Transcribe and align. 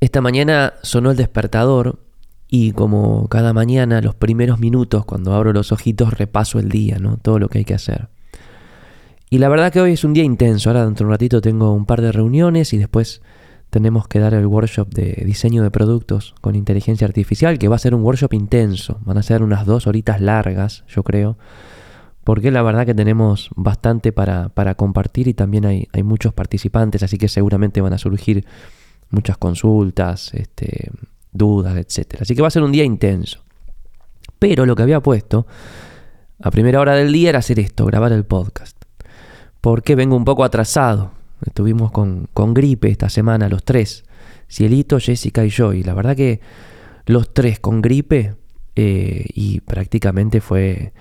Esta 0.00 0.20
mañana 0.20 0.74
sonó 0.82 1.10
el 1.10 1.16
despertador 1.16 1.98
y 2.48 2.72
como 2.72 3.28
cada 3.28 3.52
mañana, 3.52 4.00
los 4.00 4.14
primeros 4.14 4.58
minutos, 4.60 5.04
cuando 5.04 5.34
abro 5.34 5.52
los 5.52 5.72
ojitos, 5.72 6.14
repaso 6.14 6.58
el 6.58 6.68
día, 6.68 6.98
¿no? 6.98 7.16
Todo 7.16 7.38
lo 7.38 7.48
que 7.48 7.58
hay 7.58 7.64
que 7.64 7.74
hacer. 7.74 8.08
Y 9.28 9.38
la 9.38 9.48
verdad 9.48 9.72
que 9.72 9.80
hoy 9.80 9.92
es 9.92 10.04
un 10.04 10.14
día 10.14 10.24
intenso. 10.24 10.70
Ahora 10.70 10.86
dentro 10.86 11.04
de 11.04 11.08
un 11.08 11.12
ratito 11.12 11.40
tengo 11.40 11.72
un 11.72 11.84
par 11.84 12.00
de 12.00 12.12
reuniones 12.12 12.72
y 12.72 12.78
después 12.78 13.20
tenemos 13.70 14.08
que 14.08 14.20
dar 14.20 14.32
el 14.32 14.46
workshop 14.46 14.88
de 14.88 15.22
diseño 15.26 15.62
de 15.62 15.70
productos 15.70 16.34
con 16.40 16.54
inteligencia 16.54 17.06
artificial, 17.06 17.58
que 17.58 17.68
va 17.68 17.76
a 17.76 17.80
ser 17.80 17.94
un 17.94 18.02
workshop 18.02 18.32
intenso. 18.32 19.00
Van 19.04 19.18
a 19.18 19.22
ser 19.22 19.42
unas 19.42 19.66
dos 19.66 19.86
horitas 19.86 20.20
largas, 20.20 20.84
yo 20.88 21.02
creo. 21.02 21.36
Porque 22.24 22.50
la 22.50 22.62
verdad 22.62 22.86
que 22.86 22.94
tenemos 22.94 23.50
bastante 23.56 24.12
para, 24.12 24.48
para 24.50 24.76
compartir 24.76 25.28
y 25.28 25.34
también 25.34 25.66
hay, 25.66 25.88
hay 25.92 26.02
muchos 26.02 26.32
participantes, 26.32 27.02
así 27.02 27.18
que 27.18 27.28
seguramente 27.28 27.80
van 27.80 27.92
a 27.92 27.98
surgir 27.98 28.46
muchas 29.10 29.38
consultas, 29.38 30.32
este, 30.34 30.90
dudas, 31.32 31.76
etc. 31.76 32.18
Así 32.20 32.34
que 32.34 32.42
va 32.42 32.48
a 32.48 32.52
ser 32.52 32.62
un 32.62 32.72
día 32.72 32.84
intenso. 32.84 33.44
Pero 34.38 34.66
lo 34.66 34.76
que 34.76 34.82
había 34.82 35.00
puesto 35.00 35.46
a 36.40 36.50
primera 36.50 36.80
hora 36.80 36.94
del 36.94 37.12
día 37.12 37.30
era 37.30 37.40
hacer 37.40 37.58
esto, 37.58 37.84
grabar 37.86 38.12
el 38.12 38.24
podcast. 38.24 38.76
Porque 39.60 39.94
vengo 39.94 40.16
un 40.16 40.24
poco 40.24 40.44
atrasado. 40.44 41.12
Estuvimos 41.44 41.90
con, 41.90 42.28
con 42.32 42.54
gripe 42.54 42.88
esta 42.88 43.08
semana, 43.08 43.48
los 43.48 43.64
tres. 43.64 44.04
Cielito, 44.48 44.98
Jessica 44.98 45.44
y 45.44 45.50
yo. 45.50 45.72
Y 45.72 45.82
la 45.82 45.94
verdad 45.94 46.16
que 46.16 46.40
los 47.06 47.32
tres 47.32 47.58
con 47.58 47.82
gripe 47.82 48.34
eh, 48.76 49.24
y 49.34 49.60
prácticamente 49.60 50.40
fue, 50.40 50.92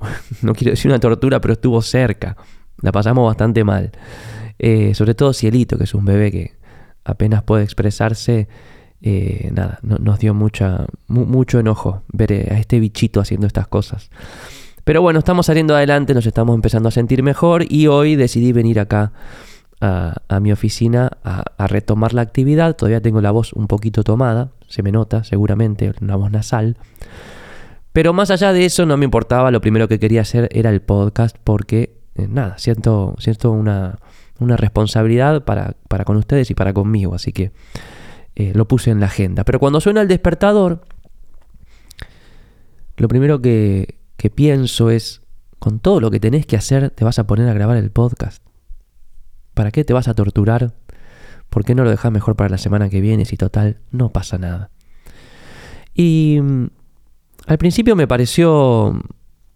no 0.42 0.54
quiero 0.54 0.72
decir 0.72 0.90
una 0.90 0.98
tortura, 0.98 1.40
pero 1.40 1.54
estuvo 1.54 1.80
cerca. 1.82 2.36
La 2.80 2.92
pasamos 2.92 3.26
bastante 3.26 3.62
mal. 3.62 3.92
Eh, 4.58 4.94
sobre 4.94 5.14
todo 5.14 5.32
Cielito, 5.32 5.78
que 5.78 5.84
es 5.84 5.94
un 5.94 6.04
bebé 6.04 6.30
que 6.30 6.59
apenas 7.10 7.42
puede 7.42 7.64
expresarse, 7.64 8.48
eh, 9.02 9.50
nada, 9.52 9.78
nos 9.82 10.18
dio 10.18 10.34
mucha, 10.34 10.86
mucho 11.08 11.58
enojo 11.58 12.02
ver 12.12 12.32
eh, 12.32 12.48
a 12.50 12.58
este 12.58 12.80
bichito 12.80 13.20
haciendo 13.20 13.46
estas 13.46 13.66
cosas. 13.66 14.10
Pero 14.84 15.02
bueno, 15.02 15.18
estamos 15.18 15.46
saliendo 15.46 15.74
adelante, 15.74 16.14
nos 16.14 16.26
estamos 16.26 16.54
empezando 16.54 16.88
a 16.88 16.92
sentir 16.92 17.22
mejor 17.22 17.64
y 17.68 17.86
hoy 17.86 18.16
decidí 18.16 18.52
venir 18.52 18.80
acá 18.80 19.12
a, 19.80 20.40
mi 20.40 20.52
oficina 20.52 21.10
a, 21.24 21.66
retomar 21.66 22.12
la 22.12 22.22
actividad. 22.22 22.76
Todavía 22.76 23.00
tengo 23.00 23.20
la 23.20 23.30
voz 23.30 23.52
un 23.52 23.66
poquito 23.66 24.02
tomada, 24.04 24.50
se 24.68 24.82
me 24.82 24.92
nota 24.92 25.24
seguramente, 25.24 25.92
una 26.00 26.16
voz 26.16 26.30
nasal. 26.30 26.76
Pero 27.92 28.12
más 28.12 28.30
allá 28.30 28.52
de 28.52 28.64
eso 28.64 28.86
no 28.86 28.96
me 28.96 29.04
importaba, 29.04 29.50
lo 29.50 29.60
primero 29.60 29.88
que 29.88 29.98
quería 29.98 30.20
hacer 30.20 30.48
era 30.52 30.70
el 30.70 30.80
podcast 30.80 31.36
porque, 31.42 31.96
eh, 32.14 32.28
nada, 32.28 32.56
siento, 32.58 33.16
siento 33.18 33.50
una, 33.50 33.98
una 34.40 34.56
responsabilidad 34.56 35.44
para, 35.44 35.76
para, 35.88 36.04
con 36.04 36.16
ustedes 36.16 36.50
y 36.50 36.54
para 36.54 36.72
conmigo, 36.72 37.14
así 37.14 37.32
que 37.32 37.52
eh, 38.36 38.52
lo 38.54 38.66
puse 38.66 38.90
en 38.90 39.00
la 39.00 39.06
agenda. 39.06 39.44
Pero 39.44 39.58
cuando 39.58 39.80
suena 39.80 40.00
el 40.00 40.08
despertador, 40.08 40.82
lo 42.96 43.08
primero 43.08 43.40
que, 43.40 43.98
que 44.16 44.30
pienso 44.30 44.90
es, 44.90 45.22
con 45.58 45.78
todo 45.78 46.00
lo 46.00 46.10
que 46.10 46.20
tenés 46.20 46.46
que 46.46 46.56
hacer, 46.56 46.90
te 46.90 47.04
vas 47.04 47.18
a 47.18 47.26
poner 47.26 47.48
a 47.48 47.52
grabar 47.52 47.76
el 47.76 47.90
podcast. 47.90 48.42
¿Para 49.54 49.70
qué 49.70 49.84
te 49.84 49.92
vas 49.92 50.08
a 50.08 50.14
torturar? 50.14 50.74
¿Por 51.50 51.64
qué 51.64 51.74
no 51.74 51.84
lo 51.84 51.90
dejas 51.90 52.10
mejor 52.10 52.36
para 52.36 52.48
la 52.48 52.58
semana 52.58 52.88
que 52.88 53.00
viene 53.00 53.24
si 53.24 53.36
total 53.36 53.78
no 53.90 54.10
pasa 54.10 54.38
nada? 54.38 54.70
Y 55.94 56.38
mm, 56.40 56.66
al 57.46 57.58
principio 57.58 57.96
me 57.96 58.06
pareció 58.06 58.98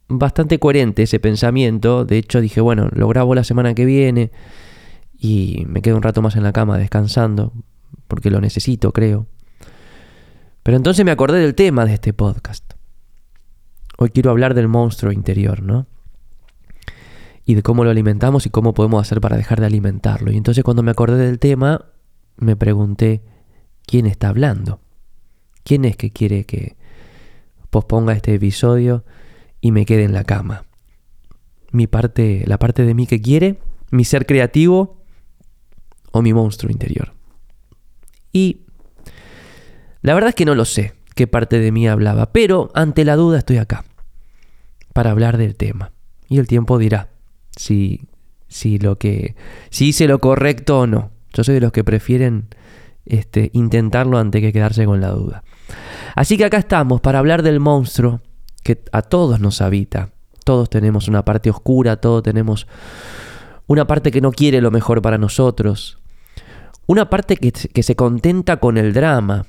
bastante 0.08 0.58
coherente 0.58 1.04
ese 1.04 1.20
pensamiento. 1.20 2.04
De 2.04 2.18
hecho 2.18 2.40
dije, 2.40 2.60
bueno, 2.60 2.88
lo 2.92 3.08
grabo 3.08 3.34
la 3.34 3.44
semana 3.44 3.74
que 3.74 3.84
viene 3.84 4.30
y 5.24 5.64
me 5.66 5.80
quedo 5.80 5.96
un 5.96 6.02
rato 6.02 6.20
más 6.20 6.36
en 6.36 6.42
la 6.42 6.52
cama 6.52 6.76
descansando, 6.76 7.54
porque 8.08 8.30
lo 8.30 8.42
necesito, 8.42 8.92
creo. 8.92 9.26
Pero 10.62 10.76
entonces 10.76 11.02
me 11.02 11.12
acordé 11.12 11.38
del 11.38 11.54
tema 11.54 11.86
de 11.86 11.94
este 11.94 12.12
podcast. 12.12 12.74
Hoy 13.96 14.10
quiero 14.10 14.30
hablar 14.30 14.52
del 14.52 14.68
monstruo 14.68 15.12
interior, 15.12 15.62
¿no? 15.62 15.86
Y 17.46 17.54
de 17.54 17.62
cómo 17.62 17.84
lo 17.84 17.90
alimentamos 17.90 18.44
y 18.44 18.50
cómo 18.50 18.74
podemos 18.74 19.00
hacer 19.00 19.22
para 19.22 19.38
dejar 19.38 19.60
de 19.60 19.66
alimentarlo. 19.66 20.30
Y 20.30 20.36
entonces 20.36 20.62
cuando 20.62 20.82
me 20.82 20.90
acordé 20.90 21.16
del 21.16 21.38
tema, 21.38 21.86
me 22.36 22.54
pregunté, 22.54 23.22
¿quién 23.86 24.04
está 24.04 24.28
hablando? 24.28 24.80
¿Quién 25.62 25.86
es 25.86 25.96
que 25.96 26.10
quiere 26.10 26.44
que 26.44 26.76
posponga 27.70 28.12
este 28.12 28.34
episodio 28.34 29.06
y 29.62 29.72
me 29.72 29.86
quede 29.86 30.04
en 30.04 30.12
la 30.12 30.24
cama? 30.24 30.66
Mi 31.72 31.86
parte, 31.86 32.44
la 32.46 32.58
parte 32.58 32.84
de 32.84 32.92
mí 32.92 33.06
que 33.06 33.22
quiere, 33.22 33.58
mi 33.90 34.04
ser 34.04 34.26
creativo 34.26 35.03
o 36.14 36.22
mi 36.22 36.32
monstruo 36.32 36.70
interior. 36.70 37.12
Y 38.32 38.60
la 40.00 40.14
verdad 40.14 40.28
es 40.28 40.34
que 40.36 40.44
no 40.44 40.54
lo 40.54 40.64
sé 40.64 40.94
qué 41.16 41.26
parte 41.26 41.58
de 41.58 41.72
mí 41.72 41.88
hablaba, 41.88 42.32
pero 42.32 42.70
ante 42.72 43.04
la 43.04 43.16
duda 43.16 43.38
estoy 43.38 43.56
acá 43.56 43.84
para 44.92 45.10
hablar 45.10 45.38
del 45.38 45.56
tema. 45.56 45.90
Y 46.28 46.38
el 46.38 46.46
tiempo 46.46 46.78
dirá 46.78 47.08
si, 47.56 48.06
si 48.46 48.78
lo 48.78 48.96
que 48.96 49.34
si 49.70 49.88
hice 49.88 50.06
lo 50.06 50.20
correcto 50.20 50.80
o 50.80 50.86
no. 50.86 51.10
Yo 51.32 51.42
soy 51.42 51.54
de 51.54 51.60
los 51.60 51.72
que 51.72 51.82
prefieren 51.82 52.46
este, 53.06 53.50
intentarlo 53.52 54.16
antes 54.16 54.40
que 54.40 54.52
quedarse 54.52 54.84
con 54.84 55.00
la 55.00 55.08
duda. 55.08 55.42
Así 56.14 56.38
que 56.38 56.44
acá 56.44 56.58
estamos 56.58 57.00
para 57.00 57.18
hablar 57.18 57.42
del 57.42 57.58
monstruo 57.58 58.20
que 58.62 58.84
a 58.92 59.02
todos 59.02 59.40
nos 59.40 59.60
habita. 59.60 60.10
Todos 60.44 60.70
tenemos 60.70 61.08
una 61.08 61.24
parte 61.24 61.50
oscura, 61.50 61.96
todos 61.96 62.22
tenemos 62.22 62.68
una 63.66 63.86
parte 63.86 64.12
que 64.12 64.20
no 64.20 64.30
quiere 64.30 64.60
lo 64.60 64.70
mejor 64.70 65.02
para 65.02 65.18
nosotros, 65.18 65.98
una 66.86 67.08
parte 67.08 67.36
que, 67.36 67.82
se 67.82 67.96
contenta 67.96 68.58
con 68.58 68.76
el 68.76 68.92
drama, 68.92 69.46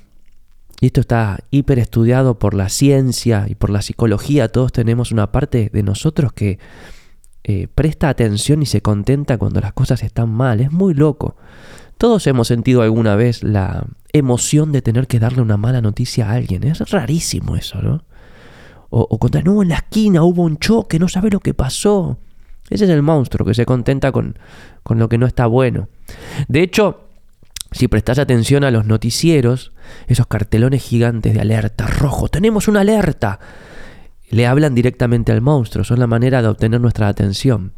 y 0.80 0.86
esto 0.86 1.00
está 1.00 1.40
hiper 1.50 1.78
estudiado 1.78 2.38
por 2.38 2.54
la 2.54 2.68
ciencia 2.68 3.46
y 3.48 3.54
por 3.54 3.70
la 3.70 3.82
psicología, 3.82 4.48
todos 4.48 4.72
tenemos 4.72 5.12
una 5.12 5.32
parte 5.32 5.70
de 5.72 5.82
nosotros 5.82 6.32
que 6.32 6.58
eh, 7.44 7.68
presta 7.74 8.08
atención 8.08 8.62
y 8.62 8.66
se 8.66 8.82
contenta 8.82 9.38
cuando 9.38 9.60
las 9.60 9.72
cosas 9.72 10.02
están 10.02 10.30
mal, 10.30 10.60
es 10.60 10.72
muy 10.72 10.94
loco. 10.94 11.36
Todos 11.98 12.26
hemos 12.26 12.48
sentido 12.48 12.82
alguna 12.82 13.16
vez 13.16 13.42
la 13.42 13.86
emoción 14.12 14.72
de 14.72 14.82
tener 14.82 15.06
que 15.06 15.18
darle 15.18 15.40
una 15.40 15.56
mala 15.56 15.80
noticia 15.80 16.28
a 16.28 16.32
alguien, 16.32 16.64
es 16.64 16.90
rarísimo 16.90 17.56
eso, 17.56 17.80
¿no? 17.80 18.04
O, 18.90 19.06
o 19.10 19.18
contar, 19.18 19.44
no, 19.44 19.62
en 19.62 19.70
la 19.70 19.76
esquina 19.76 20.22
hubo 20.22 20.42
un 20.42 20.58
choque, 20.58 20.98
no 20.98 21.08
sabe 21.08 21.30
lo 21.30 21.40
que 21.40 21.54
pasó. 21.54 22.18
Ese 22.68 22.84
es 22.84 22.90
el 22.90 23.02
monstruo 23.02 23.46
que 23.46 23.54
se 23.54 23.64
contenta 23.64 24.12
con, 24.12 24.38
con 24.82 24.98
lo 24.98 25.08
que 25.08 25.18
no 25.18 25.26
está 25.26 25.46
bueno. 25.46 25.88
De 26.48 26.62
hecho, 26.62 27.05
si 27.72 27.88
prestas 27.88 28.18
atención 28.18 28.64
a 28.64 28.70
los 28.70 28.86
noticieros, 28.86 29.72
esos 30.06 30.26
cartelones 30.26 30.82
gigantes 30.82 31.34
de 31.34 31.40
alerta 31.40 31.86
rojo, 31.86 32.28
tenemos 32.28 32.68
una 32.68 32.80
alerta, 32.80 33.40
le 34.30 34.46
hablan 34.46 34.74
directamente 34.74 35.32
al 35.32 35.40
monstruo, 35.40 35.84
son 35.84 35.98
la 35.98 36.06
manera 36.06 36.42
de 36.42 36.48
obtener 36.48 36.80
nuestra 36.80 37.08
atención. 37.08 37.72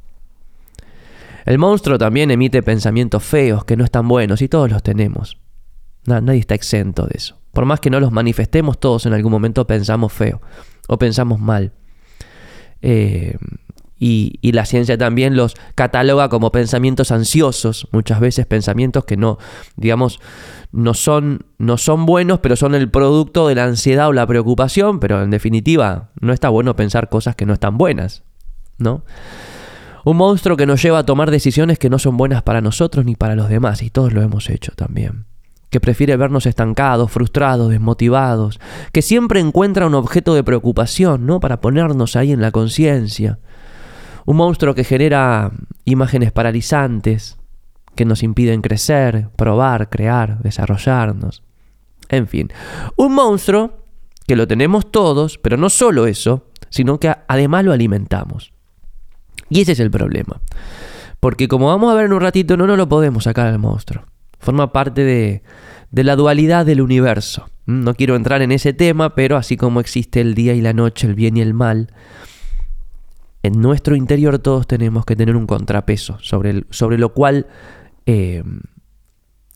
El 1.44 1.58
monstruo 1.58 1.96
también 1.96 2.30
emite 2.30 2.62
pensamientos 2.62 3.24
feos 3.24 3.64
que 3.64 3.76
no 3.76 3.84
están 3.84 4.06
buenos 4.06 4.42
y 4.42 4.48
todos 4.48 4.70
los 4.70 4.82
tenemos. 4.82 5.38
nadie 6.04 6.40
está 6.40 6.54
exento 6.54 7.06
de 7.06 7.14
eso. 7.16 7.38
Por 7.52 7.64
más 7.64 7.80
que 7.80 7.90
no 7.90 8.00
los 8.00 8.12
manifestemos, 8.12 8.78
todos 8.78 9.06
en 9.06 9.14
algún 9.14 9.32
momento 9.32 9.66
pensamos 9.66 10.12
feo 10.12 10.40
o 10.88 10.98
pensamos 10.98 11.40
mal. 11.40 11.72
Eh, 12.82 13.36
y, 13.98 14.52
la 14.52 14.64
ciencia 14.64 14.96
también 14.96 15.36
los 15.36 15.54
cataloga 15.74 16.28
como 16.28 16.52
pensamientos 16.52 17.10
ansiosos, 17.10 17.88
muchas 17.92 18.20
veces 18.20 18.46
pensamientos 18.46 19.04
que 19.04 19.16
no, 19.16 19.38
digamos, 19.76 20.20
no 20.70 20.94
son, 20.94 21.46
no 21.58 21.78
son 21.78 22.06
buenos, 22.06 22.40
pero 22.40 22.56
son 22.56 22.74
el 22.74 22.90
producto 22.90 23.48
de 23.48 23.54
la 23.56 23.64
ansiedad 23.64 24.08
o 24.08 24.12
la 24.12 24.26
preocupación, 24.26 25.00
pero 25.00 25.22
en 25.22 25.30
definitiva 25.30 26.10
no 26.20 26.32
está 26.32 26.48
bueno 26.48 26.76
pensar 26.76 27.08
cosas 27.08 27.34
que 27.34 27.46
no 27.46 27.54
están 27.54 27.78
buenas, 27.78 28.22
¿no? 28.78 29.04
Un 30.04 30.16
monstruo 30.16 30.56
que 30.56 30.66
nos 30.66 30.82
lleva 30.82 31.00
a 31.00 31.06
tomar 31.06 31.30
decisiones 31.30 31.78
que 31.78 31.90
no 31.90 31.98
son 31.98 32.16
buenas 32.16 32.42
para 32.42 32.60
nosotros 32.60 33.04
ni 33.04 33.16
para 33.16 33.34
los 33.34 33.48
demás, 33.48 33.82
y 33.82 33.90
todos 33.90 34.12
lo 34.12 34.22
hemos 34.22 34.48
hecho 34.48 34.72
también. 34.74 35.26
Que 35.70 35.80
prefiere 35.80 36.16
vernos 36.16 36.46
estancados, 36.46 37.10
frustrados, 37.10 37.68
desmotivados, 37.68 38.58
que 38.92 39.02
siempre 39.02 39.40
encuentra 39.40 39.86
un 39.86 39.94
objeto 39.94 40.34
de 40.34 40.44
preocupación, 40.44 41.26
¿no? 41.26 41.40
Para 41.40 41.60
ponernos 41.60 42.16
ahí 42.16 42.32
en 42.32 42.40
la 42.40 42.52
conciencia 42.52 43.38
un 44.28 44.36
monstruo 44.36 44.74
que 44.74 44.84
genera 44.84 45.52
imágenes 45.86 46.32
paralizantes, 46.32 47.38
que 47.94 48.04
nos 48.04 48.22
impiden 48.22 48.60
crecer, 48.60 49.30
probar, 49.36 49.88
crear, 49.88 50.42
desarrollarnos. 50.42 51.42
En 52.10 52.28
fin, 52.28 52.52
un 52.96 53.14
monstruo 53.14 53.86
que 54.26 54.36
lo 54.36 54.46
tenemos 54.46 54.92
todos, 54.92 55.38
pero 55.38 55.56
no 55.56 55.70
solo 55.70 56.06
eso, 56.06 56.44
sino 56.68 57.00
que 57.00 57.10
además 57.26 57.64
lo 57.64 57.72
alimentamos. 57.72 58.52
Y 59.48 59.62
ese 59.62 59.72
es 59.72 59.80
el 59.80 59.90
problema. 59.90 60.42
Porque 61.20 61.48
como 61.48 61.68
vamos 61.68 61.90
a 61.90 61.94
ver 61.94 62.04
en 62.04 62.12
un 62.12 62.20
ratito, 62.20 62.58
no 62.58 62.66
nos 62.66 62.76
lo 62.76 62.86
podemos 62.86 63.24
sacar 63.24 63.46
al 63.46 63.58
monstruo. 63.58 64.04
Forma 64.40 64.74
parte 64.74 65.04
de, 65.04 65.42
de 65.90 66.04
la 66.04 66.16
dualidad 66.16 66.66
del 66.66 66.82
universo. 66.82 67.48
Mm, 67.64 67.82
no 67.82 67.94
quiero 67.94 68.14
entrar 68.14 68.42
en 68.42 68.52
ese 68.52 68.74
tema, 68.74 69.14
pero 69.14 69.38
así 69.38 69.56
como 69.56 69.80
existe 69.80 70.20
el 70.20 70.34
día 70.34 70.52
y 70.52 70.60
la 70.60 70.74
noche, 70.74 71.06
el 71.06 71.14
bien 71.14 71.38
y 71.38 71.40
el 71.40 71.54
mal, 71.54 71.88
en 73.42 73.60
nuestro 73.60 73.96
interior 73.96 74.38
todos 74.38 74.66
tenemos 74.66 75.04
que 75.04 75.16
tener 75.16 75.36
un 75.36 75.46
contrapeso 75.46 76.18
sobre, 76.20 76.64
sobre 76.70 76.98
lo 76.98 77.12
cual 77.14 77.46
eh, 78.06 78.42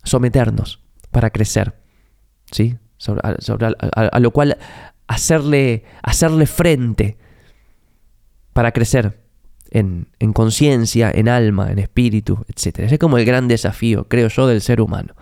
someternos 0.04 0.80
para 1.10 1.30
crecer, 1.30 1.74
¿sí? 2.50 2.76
a, 3.22 4.20
lo 4.20 4.30
cual 4.30 4.56
hacerle, 5.06 5.84
hacerle 6.02 6.46
frente 6.46 7.18
para 8.52 8.72
crecer 8.72 9.20
en, 9.70 10.08
en 10.18 10.32
conciencia, 10.32 11.10
en 11.12 11.28
alma, 11.28 11.72
en 11.72 11.78
espíritu, 11.78 12.44
etc. 12.48 12.80
Ese 12.80 12.94
es 12.94 12.98
como 12.98 13.18
el 13.18 13.24
gran 13.24 13.48
desafío, 13.48 14.06
creo 14.08 14.28
yo, 14.28 14.46
del 14.46 14.60
ser 14.60 14.80
humano 14.80 15.14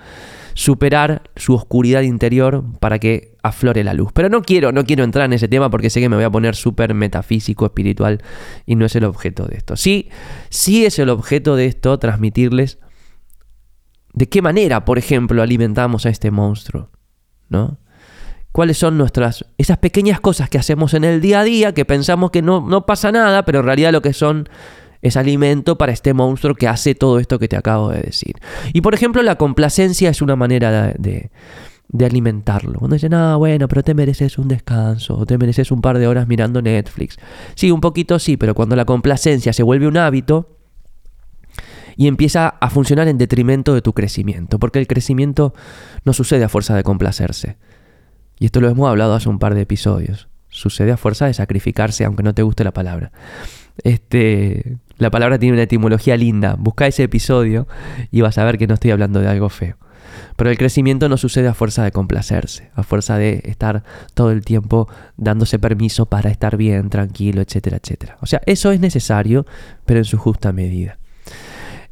superar 0.61 1.23
su 1.37 1.55
oscuridad 1.55 2.03
interior 2.03 2.63
para 2.81 2.99
que 2.99 3.39
aflore 3.43 3.83
la 3.83 3.95
luz. 3.95 4.13
Pero 4.13 4.29
no 4.29 4.43
quiero, 4.43 4.73
no 4.73 4.85
quiero 4.85 5.05
entrar 5.05 5.25
en 5.25 5.33
ese 5.33 5.49
tema 5.49 5.71
porque 5.71 5.89
sé 5.89 6.01
que 6.01 6.11
me 6.11 6.17
voy 6.17 6.25
a 6.27 6.31
poner 6.31 6.55
súper 6.55 6.93
metafísico, 6.93 7.65
espiritual 7.65 8.23
y 8.67 8.77
no 8.77 8.85
es 8.85 8.95
el 8.95 9.05
objeto 9.05 9.47
de 9.47 9.57
esto. 9.57 9.75
Sí, 9.77 10.11
sí 10.51 10.85
es 10.85 10.99
el 10.99 11.09
objeto 11.09 11.57
de 11.57 11.65
esto 11.65 11.99
transmitirles 11.99 12.79
de 14.13 14.29
qué 14.29 14.43
manera, 14.43 14.85
por 14.85 14.99
ejemplo, 14.99 15.41
alimentamos 15.41 16.05
a 16.05 16.11
este 16.11 16.31
monstruo, 16.31 16.91
¿no? 17.49 17.79
¿Cuáles 18.53 18.77
son 18.77 18.99
nuestras, 18.99 19.47
esas 19.57 19.79
pequeñas 19.79 20.21
cosas 20.21 20.51
que 20.51 20.59
hacemos 20.59 20.93
en 20.93 21.05
el 21.05 21.23
día 21.23 21.41
a 21.41 21.45
día 21.45 21.73
que 21.73 21.87
pensamos 21.87 22.33
que 22.33 22.43
no, 22.43 22.61
no 22.61 22.85
pasa 22.85 23.11
nada, 23.11 23.47
pero 23.47 23.61
en 23.61 23.65
realidad 23.65 23.93
lo 23.93 24.03
que 24.03 24.13
son 24.13 24.47
es 25.03 25.17
alimento 25.17 25.79
para 25.79 25.93
este 25.93 26.13
monstruo 26.13 26.55
que 26.55 26.69
hace 26.69 26.95
todo 26.95 27.19
esto 27.19 27.39
que 27.39 27.49
te 27.49 27.57
acabo 27.57 27.91
de 27.91 28.03
decir. 28.03 28.37
Y 28.73 28.81
por 28.81 28.95
ejemplo, 28.95 29.23
la 29.23 29.37
complacencia 29.37 30.11
es 30.11 30.21
una 30.21 30.37
manera 30.37 30.95
de, 30.99 31.31
alimentarlo. 31.99 32.79
Cuando 32.79 32.95
dicen, 32.95 33.15
ah, 33.15 33.37
bueno, 33.37 33.67
pero 33.67 33.83
te 33.83 33.95
mereces 33.95 34.39
un 34.39 34.49
descanso, 34.49 35.17
o 35.17 35.27
te 35.27 35.39
mereces 35.39 35.71
un 35.71 35.81
par 35.81 35.99
de 35.99 36.07
horas 36.07 36.29
mirando 36.29 36.63
Netflix. 36.63 37.17
Sí, 37.55 37.71
un 37.71 37.81
poquito 37.81 38.19
sí, 38.19 38.37
pero 38.37 38.55
cuando 38.55 38.77
la 38.77 38.85
complacencia 38.85 39.53
se 39.53 39.63
vuelve 39.63 39.89
un 39.89 39.97
hábito 39.97 40.57
y 41.97 42.07
empieza 42.07 42.49
a 42.49 42.71
funcionar 42.71 43.09
en 43.09 43.19
detrimento 43.19 43.75
de 43.75 43.83
tu 43.83 43.93
crecimiento, 43.93 44.59
porque 44.59 44.79
el 44.79 44.87
crecimiento 44.87 45.55
no 46.05 46.13
sucede 46.13 46.45
a 46.45 46.49
fuerza 46.49 46.77
de 46.77 46.83
complacerse. 46.83 47.57
Y 48.39 48.47
esto 48.47 48.61
lo 48.61 48.69
hemos 48.69 48.89
hablado 48.89 49.15
hace 49.15 49.29
un 49.29 49.39
par 49.39 49.55
de 49.55 49.63
episodios. 49.63 50.29
Sucede 50.49 50.93
a 50.93 50.97
fuerza 50.97 51.27
de 51.27 51.35
sacrificarse, 51.35 52.05
aunque 52.05 52.23
no 52.23 52.35
te 52.35 52.43
guste 52.43 52.65
la 52.65 52.73
palabra. 52.73 53.13
Este, 53.85 54.79
la 55.01 55.11
palabra 55.11 55.39
tiene 55.39 55.55
una 55.55 55.63
etimología 55.63 56.17
linda. 56.17 56.57
Busca 56.59 56.87
ese 56.87 57.03
episodio 57.03 57.67
y 58.11 58.21
vas 58.21 58.37
a 58.37 58.45
ver 58.45 58.59
que 58.59 58.67
no 58.67 58.75
estoy 58.75 58.91
hablando 58.91 59.21
de 59.21 59.29
algo 59.29 59.49
feo. 59.49 59.77
Pero 60.37 60.51
el 60.51 60.59
crecimiento 60.59 61.09
no 61.09 61.17
sucede 61.17 61.49
a 61.49 61.55
fuerza 61.55 61.83
de 61.83 61.91
complacerse, 61.91 62.71
a 62.75 62.83
fuerza 62.83 63.17
de 63.17 63.41
estar 63.45 63.83
todo 64.13 64.31
el 64.31 64.45
tiempo 64.45 64.89
dándose 65.17 65.59
permiso 65.59 66.07
para 66.07 66.31
estar 66.31 66.59
bien, 66.59 66.91
tranquilo, 66.91 67.41
etcétera, 67.41 67.79
etcétera. 67.83 68.19
O 68.21 68.27
sea, 68.27 68.43
eso 68.45 68.73
es 68.73 68.81
necesario, 68.81 69.47
pero 69.87 70.01
en 70.01 70.05
su 70.05 70.19
justa 70.19 70.53
medida. 70.53 70.99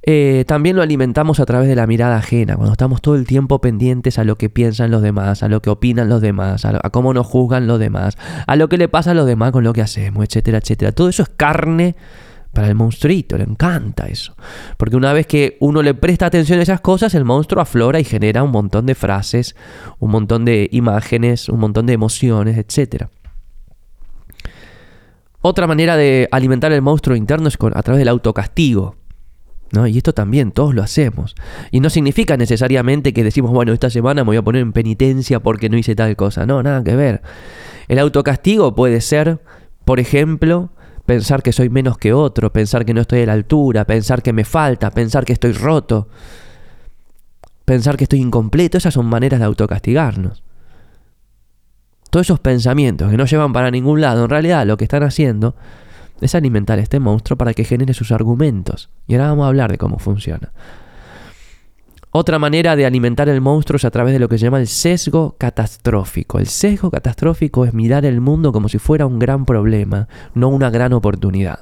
Eh, 0.03 0.45
también 0.47 0.77
lo 0.77 0.83
alimentamos 0.83 1.41
a 1.41 1.47
través 1.47 1.69
de 1.69 1.77
la 1.77 1.87
mirada 1.87 2.17
ajena, 2.17 2.57
cuando 2.57 2.73
estamos 2.73 3.01
todo 3.01 3.17
el 3.17 3.27
tiempo 3.27 3.61
pendientes 3.61 4.19
a 4.19 4.25
lo 4.25 4.37
que 4.37 4.49
piensan 4.49 4.91
los 4.91 5.03
demás, 5.03 5.43
a 5.43 5.49
lo 5.49 5.61
que 5.61 5.71
opinan 5.71 6.09
los 6.09 6.21
demás, 6.21 6.65
a, 6.65 6.79
cómo 6.91 7.13
nos 7.15 7.27
juzgan 7.27 7.67
los 7.67 7.79
demás, 7.79 8.17
a 8.47 8.57
lo 8.57 8.69
que 8.69 8.79
le 8.79 8.89
pasa 8.89 9.11
a 9.11 9.15
los 9.15 9.27
demás 9.27 9.53
con 9.53 9.65
lo 9.65 9.73
que 9.73 9.83
hacemos, 9.83 10.25
etcétera, 10.25 10.59
etcétera. 10.59 10.93
Todo 10.93 11.09
eso 11.09 11.23
es 11.23 11.29
carne 11.31 11.97
para 12.59 12.71
el 12.71 12.75
monstruito, 12.75 13.39
le 13.39 13.45
encanta 13.45 14.09
eso. 14.09 14.35
Porque 14.79 14.97
una 14.97 15.13
vez 15.13 15.29
que 15.29 15.59
uno 15.61 15.81
le 15.81 15.95
presta 15.95 16.27
atención 16.27 16.59
a 16.59 16.63
esas 16.63 16.81
cosas, 16.81 17.15
el 17.15 17.25
monstruo 17.25 17.63
aflora 17.63 18.01
y 18.01 18.05
genera 18.05 18.43
un 18.43 18.51
montón 18.51 18.85
de 18.85 18.97
frases, 18.97 19.55
un 20.01 20.11
montón 20.11 20.45
de 20.45 20.69
imágenes, 20.73 21.49
un 21.49 21.61
montón 21.61 21.87
de 21.87 21.93
emociones, 21.93 22.59
etcétera. 22.59 23.11
Otra 25.41 25.69
manera 25.69 25.97
de 25.97 26.29
alimentar 26.33 26.73
el 26.73 26.83
monstruo 26.83 27.15
interno 27.15 27.47
es 27.47 27.57
a 27.75 27.83
través 27.85 28.01
del 28.01 28.09
autocastigo. 28.09 28.97
Y 29.87 29.97
esto 29.97 30.13
también 30.13 30.51
todos 30.51 30.75
lo 30.75 30.83
hacemos. 30.83 31.37
Y 31.71 31.79
no 31.79 31.91
significa 31.91 32.37
necesariamente 32.37 33.13
que 33.13 33.23
decimos, 33.23 33.53
bueno, 33.53 33.73
esta 33.73 33.89
semana 33.89 34.25
me 34.25 34.31
voy 34.31 34.37
a 34.39 34.43
poner 34.43 34.63
en 34.63 34.73
penitencia 34.73 35.39
porque 35.39 35.69
no 35.69 35.79
hice 35.79 35.95
tal 35.95 36.17
cosa. 36.17 36.45
No, 36.45 36.61
nada 36.61 36.83
que 36.83 36.97
ver. 36.97 37.23
El 37.87 38.01
autocastigo 38.01 38.75
puede 38.75 39.01
ser, 39.01 39.39
por 39.85 40.01
ejemplo, 40.01 40.73
pensar 41.09 41.43
que 41.43 41.55
soy 41.55 41.71
menos 41.71 41.97
que 41.97 42.13
otro, 42.13 42.53
pensar 42.53 42.85
que 42.85 42.93
no 42.93 43.01
estoy 43.01 43.23
a 43.23 43.27
la 43.27 43.33
altura, 43.33 43.87
pensar 43.87 44.23
que 44.23 44.35
me 44.35 44.45
falta, 44.45 44.91
pensar 44.91 45.25
que 45.25 45.33
estoy 45.33 45.53
roto, 45.53 46.07
pensar 47.65 47.97
que 47.97 48.05
estoy 48.05 48.21
incompleto. 48.21 48.77
Esas 48.77 48.93
son 48.93 49.07
maneras 49.07 49.41
de 49.41 49.47
autocastigarnos. 49.47 50.45
Todos 52.11 52.27
esos 52.27 52.41
pensamientos 52.41 53.11
que 53.11 53.17
no 53.17 53.25
llevan 53.25 53.55
para 53.55 53.71
ningún 53.71 54.03
lado, 54.03 54.25
en 54.25 54.29
realidad 54.29 54.67
lo 54.67 54.77
que 54.77 54.85
están 54.85 55.03
haciendo 55.03 55.57
es 56.21 56.35
alimentar 56.35 56.79
a 56.79 56.83
este 56.83 57.01
monstruo 57.01 57.39
para 57.39 57.55
que 57.55 57.65
genere 57.65 57.95
sus 57.95 58.13
argumentos. 58.13 58.91
Y 59.07 59.15
ahora 59.15 59.29
vamos 59.29 59.47
a 59.47 59.49
hablar 59.49 59.71
de 59.71 59.79
cómo 59.79 59.99
funciona. 59.99 60.53
Otra 62.11 62.39
manera 62.39 62.75
de 62.75 62.87
alimentar 62.87 63.29
el 63.29 63.41
monstruo 63.41 63.77
es 63.77 63.85
a 63.85 63.91
través 63.91 64.13
de 64.13 64.19
lo 64.19 64.29
que 64.29 64.39
se 64.39 64.45
llama 64.45 64.61
el 64.61 64.67
sesgo 64.67 65.37
catastrófico. 65.39 66.39
El 66.39 66.47
sesgo 66.47 66.91
catastrófico 66.91 67.65
es 67.65 67.75
mirar 67.75 68.05
el 68.05 68.21
mundo 68.21 68.53
como 68.53 68.69
si 68.69 68.79
fuera 68.79 69.07
un 69.07 69.19
gran 69.19 69.45
problema, 69.45 70.09
no 70.35 70.49
una 70.49 70.71
gran 70.71 70.93
oportunidad. 70.93 71.61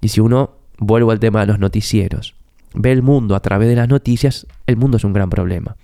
Y 0.00 0.08
si 0.08 0.20
uno, 0.20 0.56
vuelvo 0.78 1.10
al 1.10 1.20
tema 1.20 1.40
de 1.40 1.46
los 1.46 1.58
noticieros, 1.58 2.34
ve 2.74 2.92
el 2.92 3.02
mundo 3.02 3.36
a 3.36 3.40
través 3.40 3.68
de 3.68 3.76
las 3.76 3.88
noticias, 3.88 4.46
el 4.66 4.76
mundo 4.76 4.96
es 4.96 5.04
un 5.04 5.12
gran 5.12 5.30
problema. 5.30 5.76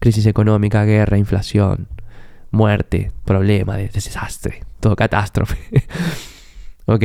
Crisis 0.00 0.26
económica, 0.26 0.84
guerra, 0.84 1.16
inflación, 1.18 1.86
muerte, 2.50 3.12
problema, 3.24 3.76
desastre 3.76 4.64
todo 4.82 4.96
catástrofe. 4.96 5.56
¿Ok? 6.86 7.04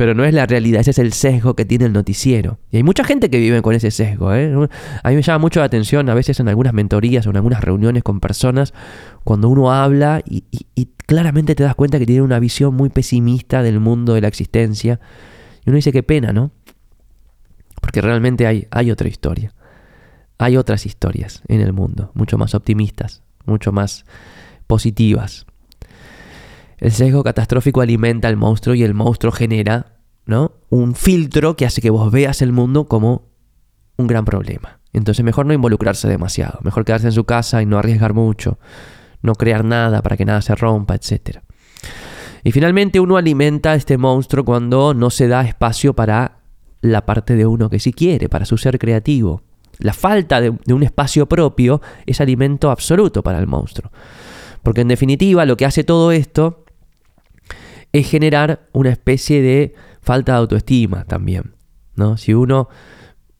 Pero 0.00 0.14
no 0.14 0.24
es 0.24 0.32
la 0.32 0.46
realidad, 0.46 0.80
ese 0.80 0.92
es 0.92 0.98
el 0.98 1.12
sesgo 1.12 1.54
que 1.54 1.66
tiene 1.66 1.84
el 1.84 1.92
noticiero. 1.92 2.58
Y 2.70 2.78
hay 2.78 2.82
mucha 2.82 3.04
gente 3.04 3.28
que 3.28 3.38
vive 3.38 3.60
con 3.60 3.74
ese 3.74 3.90
sesgo. 3.90 4.32
¿eh? 4.32 4.50
A 5.02 5.10
mí 5.10 5.14
me 5.14 5.20
llama 5.20 5.40
mucho 5.40 5.60
la 5.60 5.66
atención 5.66 6.08
a 6.08 6.14
veces 6.14 6.40
en 6.40 6.48
algunas 6.48 6.72
mentorías 6.72 7.26
o 7.26 7.30
en 7.30 7.36
algunas 7.36 7.60
reuniones 7.60 8.02
con 8.02 8.18
personas, 8.18 8.72
cuando 9.24 9.50
uno 9.50 9.70
habla 9.70 10.22
y, 10.24 10.42
claramente 11.04 11.54
te 11.54 11.64
das 11.64 11.74
cuenta 11.74 11.98
que 11.98 12.06
tiene 12.06 12.22
una 12.22 12.38
visión 12.38 12.74
muy 12.74 12.88
pesimista 12.88 13.62
del 13.62 13.78
mundo, 13.78 14.14
de 14.14 14.22
la 14.22 14.28
existencia. 14.28 15.00
Y 15.66 15.68
uno 15.68 15.76
dice, 15.76 15.92
qué 15.92 16.02
pena, 16.02 16.32
¿no? 16.32 16.50
Porque 17.82 18.00
realmente 18.00 18.46
hay, 18.46 18.68
hay 18.70 18.90
otra 18.90 19.06
historia. 19.06 19.52
Hay 20.38 20.56
otras 20.56 20.86
historias 20.86 21.42
en 21.46 21.60
el 21.60 21.74
mundo, 21.74 22.10
mucho 22.14 22.38
más 22.38 22.54
optimistas, 22.54 23.22
mucho 23.44 23.70
más 23.70 24.06
positivas. 24.66 25.44
El 26.80 26.92
sesgo 26.92 27.22
catastrófico 27.22 27.82
alimenta 27.82 28.28
al 28.28 28.38
monstruo 28.38 28.74
y 28.74 28.82
el 28.82 28.94
monstruo 28.94 29.32
genera 29.32 29.98
¿no? 30.24 30.52
un 30.70 30.94
filtro 30.94 31.54
que 31.54 31.66
hace 31.66 31.82
que 31.82 31.90
vos 31.90 32.10
veas 32.10 32.40
el 32.40 32.52
mundo 32.52 32.86
como 32.86 33.28
un 33.96 34.06
gran 34.06 34.24
problema. 34.24 34.80
Entonces 34.94 35.22
mejor 35.22 35.44
no 35.44 35.52
involucrarse 35.52 36.08
demasiado, 36.08 36.58
mejor 36.62 36.86
quedarse 36.86 37.06
en 37.06 37.12
su 37.12 37.24
casa 37.24 37.60
y 37.60 37.66
no 37.66 37.78
arriesgar 37.78 38.14
mucho, 38.14 38.58
no 39.20 39.34
crear 39.34 39.62
nada 39.62 40.00
para 40.00 40.16
que 40.16 40.24
nada 40.24 40.40
se 40.40 40.54
rompa, 40.54 40.94
etc. 40.94 41.40
Y 42.42 42.50
finalmente 42.50 42.98
uno 42.98 43.18
alimenta 43.18 43.72
a 43.72 43.74
este 43.74 43.98
monstruo 43.98 44.44
cuando 44.46 44.94
no 44.94 45.10
se 45.10 45.28
da 45.28 45.42
espacio 45.42 45.94
para 45.94 46.38
la 46.80 47.04
parte 47.04 47.36
de 47.36 47.44
uno 47.44 47.68
que 47.68 47.78
sí 47.78 47.92
quiere, 47.92 48.30
para 48.30 48.46
su 48.46 48.56
ser 48.56 48.78
creativo. 48.78 49.42
La 49.78 49.92
falta 49.92 50.40
de, 50.40 50.56
de 50.64 50.72
un 50.72 50.82
espacio 50.82 51.28
propio 51.28 51.82
es 52.06 52.22
alimento 52.22 52.70
absoluto 52.70 53.22
para 53.22 53.38
el 53.38 53.46
monstruo. 53.46 53.92
Porque 54.62 54.80
en 54.80 54.88
definitiva 54.88 55.44
lo 55.44 55.58
que 55.58 55.66
hace 55.66 55.84
todo 55.84 56.10
esto 56.10 56.64
es 57.92 58.08
generar 58.08 58.68
una 58.72 58.90
especie 58.90 59.42
de 59.42 59.74
falta 60.00 60.32
de 60.32 60.38
autoestima 60.38 61.04
también. 61.04 61.54
¿no? 61.96 62.16
Si 62.16 62.34
uno 62.34 62.68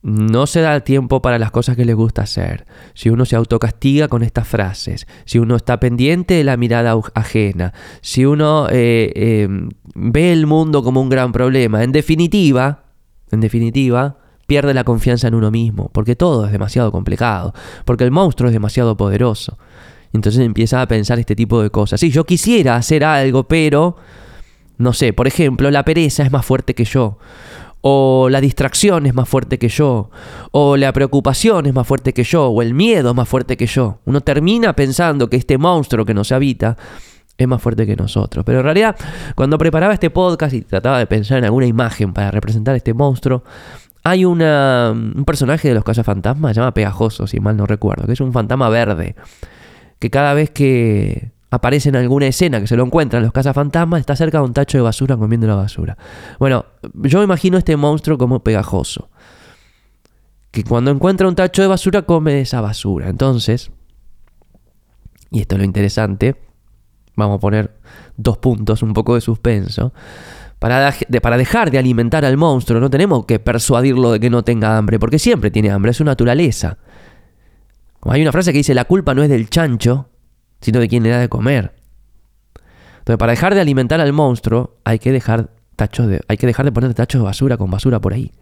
no 0.02 0.47
se 0.47 0.62
da 0.62 0.80
tiempo 0.80 1.21
para 1.21 1.38
las 1.38 1.50
cosas 1.50 1.76
que 1.76 1.85
le 1.85 1.95
gusta 1.95 2.23
hacer, 2.23 2.66
si 2.95 3.11
uno 3.11 3.26
se 3.26 3.37
autocastiga 3.37 4.09
con 4.09 4.23
estas 4.23 4.49
frases, 4.49 5.07
si 5.26 5.38
uno 5.38 5.57
está 5.57 5.78
pendiente 5.78 6.35
de 6.35 6.45
la 6.45 6.57
mirada 6.57 6.99
ajena, 7.14 7.75
si 8.00 8.25
uno 8.25 8.66
eh, 8.71 9.12
em, 9.14 9.69
ve 9.95 10.33
el 10.33 10.47
mundo 10.47 10.83
como 10.83 11.02
un 11.02 11.11
gran 11.11 11.33
problema, 11.33 11.85
en 11.85 11.92
definitiva, 11.92 12.85
en 13.30 13.40
definitiva, 13.40 14.16
pierde 14.47 14.75
la 14.75 14.85
confianza 14.85 15.28
en 15.28 15.35
uno 15.35 15.50
mismo, 15.50 15.90
porque 15.92 16.16
todo 16.16 16.47
es 16.47 16.52
demasiado 16.52 16.90
complicado, 16.90 17.54
porque 17.85 18.04
el 18.04 18.11
monstruo 18.11 18.49
es 18.49 18.54
demasiado 18.54 18.97
poderoso. 18.97 19.59
Entonces 20.12 20.45
empieza 20.45 20.83
a 20.83 20.88
pensar 20.88 21.19
este 21.21 21.37
tipo 21.37 21.62
de 21.62 21.71
cosas. 21.71 22.00
Sí, 22.00 22.11
yo 22.11 22.25
quisiera 22.25 22.75
hacer 22.75 23.04
algo, 23.04 23.45
pero 23.45 23.97
no 24.80 24.94
sé, 24.94 25.12
por 25.12 25.26
ejemplo, 25.26 25.70
la 25.70 25.84
pereza 25.84 26.22
es 26.22 26.32
más 26.32 26.44
fuerte 26.44 26.75
que 26.75 26.84
yo. 26.84 27.18
O 27.82 28.28
la 28.30 28.40
distracción 28.40 29.04
es 29.04 29.14
más 29.14 29.28
fuerte 29.28 29.58
que 29.58 29.68
yo. 29.68 30.10
O 30.52 30.78
la 30.78 30.92
preocupación 30.94 31.66
es 31.66 31.75
más 31.75 31.87
fuerte 31.87 32.14
que 32.14 32.25
yo. 32.25 32.49
O 32.49 32.62
el 32.62 32.72
miedo 32.72 33.10
es 33.10 33.14
más 33.14 33.28
fuerte 33.28 33.58
que 33.58 33.66
yo. 33.66 33.99
Uno 34.06 34.22
termina 34.22 34.75
pensando 34.75 35.28
que 35.28 35.37
este 35.37 35.58
monstruo 35.58 36.06
que 36.06 36.14
nos 36.14 36.32
habita 36.32 36.78
es 37.37 37.46
más 37.46 37.60
fuerte 37.60 37.87
que 37.87 37.94
nosotros. 37.94 38.42
Pero 38.44 38.60
en 38.60 38.64
realidad, 38.64 38.96
cuando 39.34 39.58
preparaba 39.58 39.92
este 39.92 40.08
podcast 40.08 40.54
y 40.54 40.62
trataba 40.62 40.99
de 40.99 41.06
pensar 41.06 41.37
en 41.37 41.44
alguna 41.44 41.66
imagen 41.66 42.14
para 42.14 42.30
representar 42.30 42.75
este 42.75 42.94
monstruo, 42.94 43.44
hay 44.02 44.25
una, 44.25 44.92
un 44.92 45.25
personaje 45.26 45.68
de 45.68 45.75
los 45.75 45.84
cazafantasmas, 45.84 46.54
se 46.54 46.60
llama 46.60 46.72
Pegajoso, 46.72 47.26
si 47.26 47.38
mal 47.38 47.54
no 47.54 47.66
recuerdo, 47.66 48.06
que 48.06 48.14
es 48.14 48.20
un 48.20 48.32
fantasma 48.32 48.70
verde, 48.70 49.14
que 49.99 50.08
cada 50.08 50.32
vez 50.32 50.49
que 50.49 51.32
aparece 51.50 51.88
en 51.88 51.97
alguna 51.97 52.26
escena 52.26 52.61
que 52.61 52.66
se 52.66 52.76
lo 52.76 52.85
encuentran 52.85 53.23
los 53.23 53.33
cazafantasmas, 53.33 54.00
está 54.00 54.16
cerca 54.16 54.38
de 54.38 54.45
un 54.45 54.52
tacho 54.52 54.78
de 54.78 54.83
basura 54.83 55.16
comiendo 55.16 55.47
la 55.47 55.57
basura. 55.57 55.99
Bueno, 56.38 56.64
yo 56.95 57.23
imagino 57.23 57.59
este 57.59 57.76
monstruo 57.76 58.16
como 58.16 58.40
pegajoso. 58.40 59.11
Que 60.50 60.64
cuando 60.64 60.90
encuentra 60.90 61.28
un 61.28 61.35
tacho 61.35 61.62
de 61.62 61.69
basura 61.69 62.02
come 62.02 62.40
esa 62.40 62.61
basura. 62.61 63.09
Entonces, 63.09 63.71
y 65.30 65.40
esto 65.40 65.57
es 65.57 65.59
lo 65.61 65.64
interesante, 65.64 66.37
vamos 67.16 67.37
a 67.37 67.40
poner 67.40 67.76
dos 68.16 68.38
puntos, 68.38 68.83
un 68.83 68.92
poco 68.92 69.14
de 69.14 69.21
suspenso. 69.21 69.92
Para, 70.59 70.92
para, 71.23 71.38
dejar 71.38 71.71
de 71.71 71.78
alimentar 71.78 72.25
al 72.25 72.37
monstruo 72.37 72.80
no 72.80 72.90
tenemos 72.90 73.25
que 73.25 73.38
persuadirlo 73.38 74.12
de 74.12 74.21
que 74.21 74.28
no 74.28 74.45
tenga 74.45 74.76
hambre, 74.76 74.99
porque 74.99 75.19
siempre 75.19 75.50
tiene 75.50 75.71
hambre, 75.71 75.92
es 75.92 75.97
su 75.97 76.04
naturaleza. 76.04 76.78
Hay 78.02 78.23
una 78.23 78.33
frase 78.33 78.52
que 78.52 78.59
dice, 78.59 78.75
la 78.75 78.85
culpa 78.85 79.14
no 79.14 79.23
es 79.23 79.28
del 79.28 79.49
chancho, 79.49 80.10
sino 80.61 80.81
de 80.81 80.88
quien 80.88 81.02
le 81.02 81.11
da 81.11 81.19
de 81.19 81.29
comer. 81.29 81.75
Entonces, 82.99 83.19
para 83.19 83.33
dejar 83.33 83.55
de 83.55 83.61
alimentar 83.61 84.00
al 84.00 84.12
monstruo, 84.12 84.76
hay 84.85 84.99
que 84.99 85.11
dejar, 85.12 85.50
tachos 85.76 86.07
de, 86.07 86.21
hay 86.29 86.37
que 86.37 86.47
dejar 86.47 86.67
de 86.67 86.73
poner 86.73 86.95
tachos 86.95 87.21
de 87.21 87.25
basura 87.25 87.57
con 87.57 87.71
basura 87.71 88.00
por 88.00 88.12
ahí. 88.12 88.33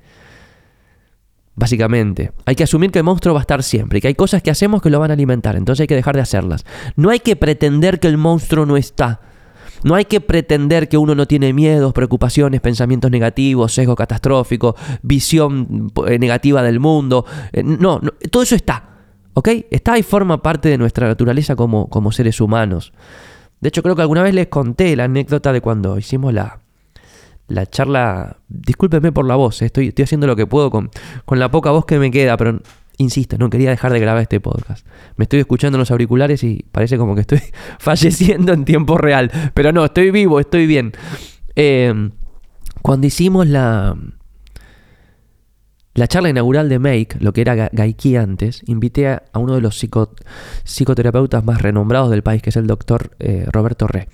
Básicamente, 1.55 2.33
hay 2.45 2.55
que 2.55 2.65
asumir 2.65 2.93
que 2.93 2.99
el 2.99 3.05
monstruo 3.05 3.35
va 3.35 3.41
a 3.41 3.43
estar 3.43 3.63
siempre 3.63 3.99
y 3.99 4.01
que 4.01 4.09
hay 4.09 4.15
cosas 4.15 4.43
que 4.43 4.51
hacemos 4.51 4.81
que 4.81 4.91
lo 4.91 5.01
van 5.01 5.11
a 5.11 5.15
alimentar, 5.15 5.57
entonces 5.57 5.83
hay 5.83 5.87
que 5.89 5.97
dejar 5.97 6.15
de 6.15 6.23
hacerlas. 6.23 6.65
No 6.95 7.11
hay 7.11 7.21
que 7.21 7.35
pretender 7.35 7.99
que 7.99 8.09
el 8.09 8.17
monstruo 8.17 8.65
no 8.65 8.77
está. 8.77 9.21
No 9.85 9.95
hay 9.95 10.05
que 10.05 10.21
pretender 10.21 10.89
que 10.89 10.99
uno 10.99 11.15
no 11.15 11.27
tiene 11.27 11.53
miedos, 11.53 11.93
preocupaciones, 11.93 12.61
pensamientos 12.61 13.11
negativos, 13.11 13.73
sesgo 13.73 13.95
catastrófico, 13.95 14.75
visión 15.03 15.93
eh, 16.07 16.19
negativa 16.19 16.63
del 16.63 16.81
mundo. 16.81 17.25
Eh, 17.53 17.63
no, 17.63 18.01
no 18.01 18.11
todo 18.31 18.43
eso 18.43 18.57
está. 18.57 18.98
¿Ok? 19.38 19.50
Está 19.71 19.97
y 19.97 20.02
forma 20.02 20.42
parte 20.42 20.68
de 20.68 20.78
nuestra 20.78 21.07
naturaleza 21.07 21.54
como, 21.54 21.88
como 21.88 22.11
seres 22.11 22.40
humanos. 22.40 22.92
De 23.61 23.68
hecho, 23.68 23.85
creo 23.85 23.95
que 23.95 24.02
alguna 24.02 24.25
vez 24.25 24.35
les 24.35 24.49
conté 24.49 24.97
la 24.97 25.04
anécdota 25.04 25.52
de 25.52 25.61
cuando 25.61 25.97
hicimos 25.97 26.35
la, 26.35 26.62
la 27.47 27.64
charla. 27.64 28.38
Discúlpenme 28.49 29.12
por 29.12 29.26
la 29.26 29.37
voz, 29.37 29.62
eh, 29.62 29.66
estoy, 29.66 29.87
estoy 29.87 30.02
haciendo 30.02 30.26
lo 30.26 30.35
que 30.35 30.49
puedo 30.49 30.73
con, 30.73 30.90
con 31.25 31.38
la 31.38 31.52
poca 31.52 31.71
voz 31.71 31.87
que 31.87 32.00
me 32.00 32.11
queda, 32.11 32.37
pero 32.37 32.61
insisto, 32.97 33.38
no 33.38 33.49
quería 33.49 33.71
dejar 33.71 33.92
de 33.92 34.00
grabar 34.00 34.23
este 34.23 34.40
podcast. 34.40 34.85
Me 35.16 35.23
estoy 35.23 35.38
escuchando 35.38 35.76
en 35.76 35.80
los 35.83 35.92
auriculares 35.92 36.42
y 36.42 36.64
parece 36.73 36.99
como 36.99 37.14
que 37.14 37.21
estoy 37.21 37.40
falleciendo 37.78 38.52
en 38.52 38.64
tiempo 38.64 38.99
real. 38.99 39.30
Pero 39.54 39.71
no, 39.71 39.85
estoy 39.85 40.11
vivo, 40.11 40.40
estoy 40.40 40.66
bien. 40.66 40.90
Eh, 41.54 42.11
cuando 42.83 43.07
hicimos 43.07 43.47
la, 43.47 43.97
la 45.99 46.09
charla 46.09 46.31
inaugural 46.31 46.69
de 46.69 46.78
Make, 46.78 47.19
lo 47.21 47.33
que 47.33 47.40
era 47.40 47.55
Gaiki 47.71 48.17
antes, 48.17 48.62
invité 48.67 49.09
a, 49.09 49.23
uno 49.35 49.55
de 49.55 49.61
los 49.61 49.78
psicoterapeutas 50.64 51.45
más 51.45 51.61
renombrados 51.61 52.11
del 52.11 52.23
país, 52.23 52.43
que 52.43 52.50
es 52.50 52.57
el 52.57 52.67
doctor 52.67 53.11
eh, 53.19 53.47
Roberto 53.50 53.87
Re, 53.87 54.09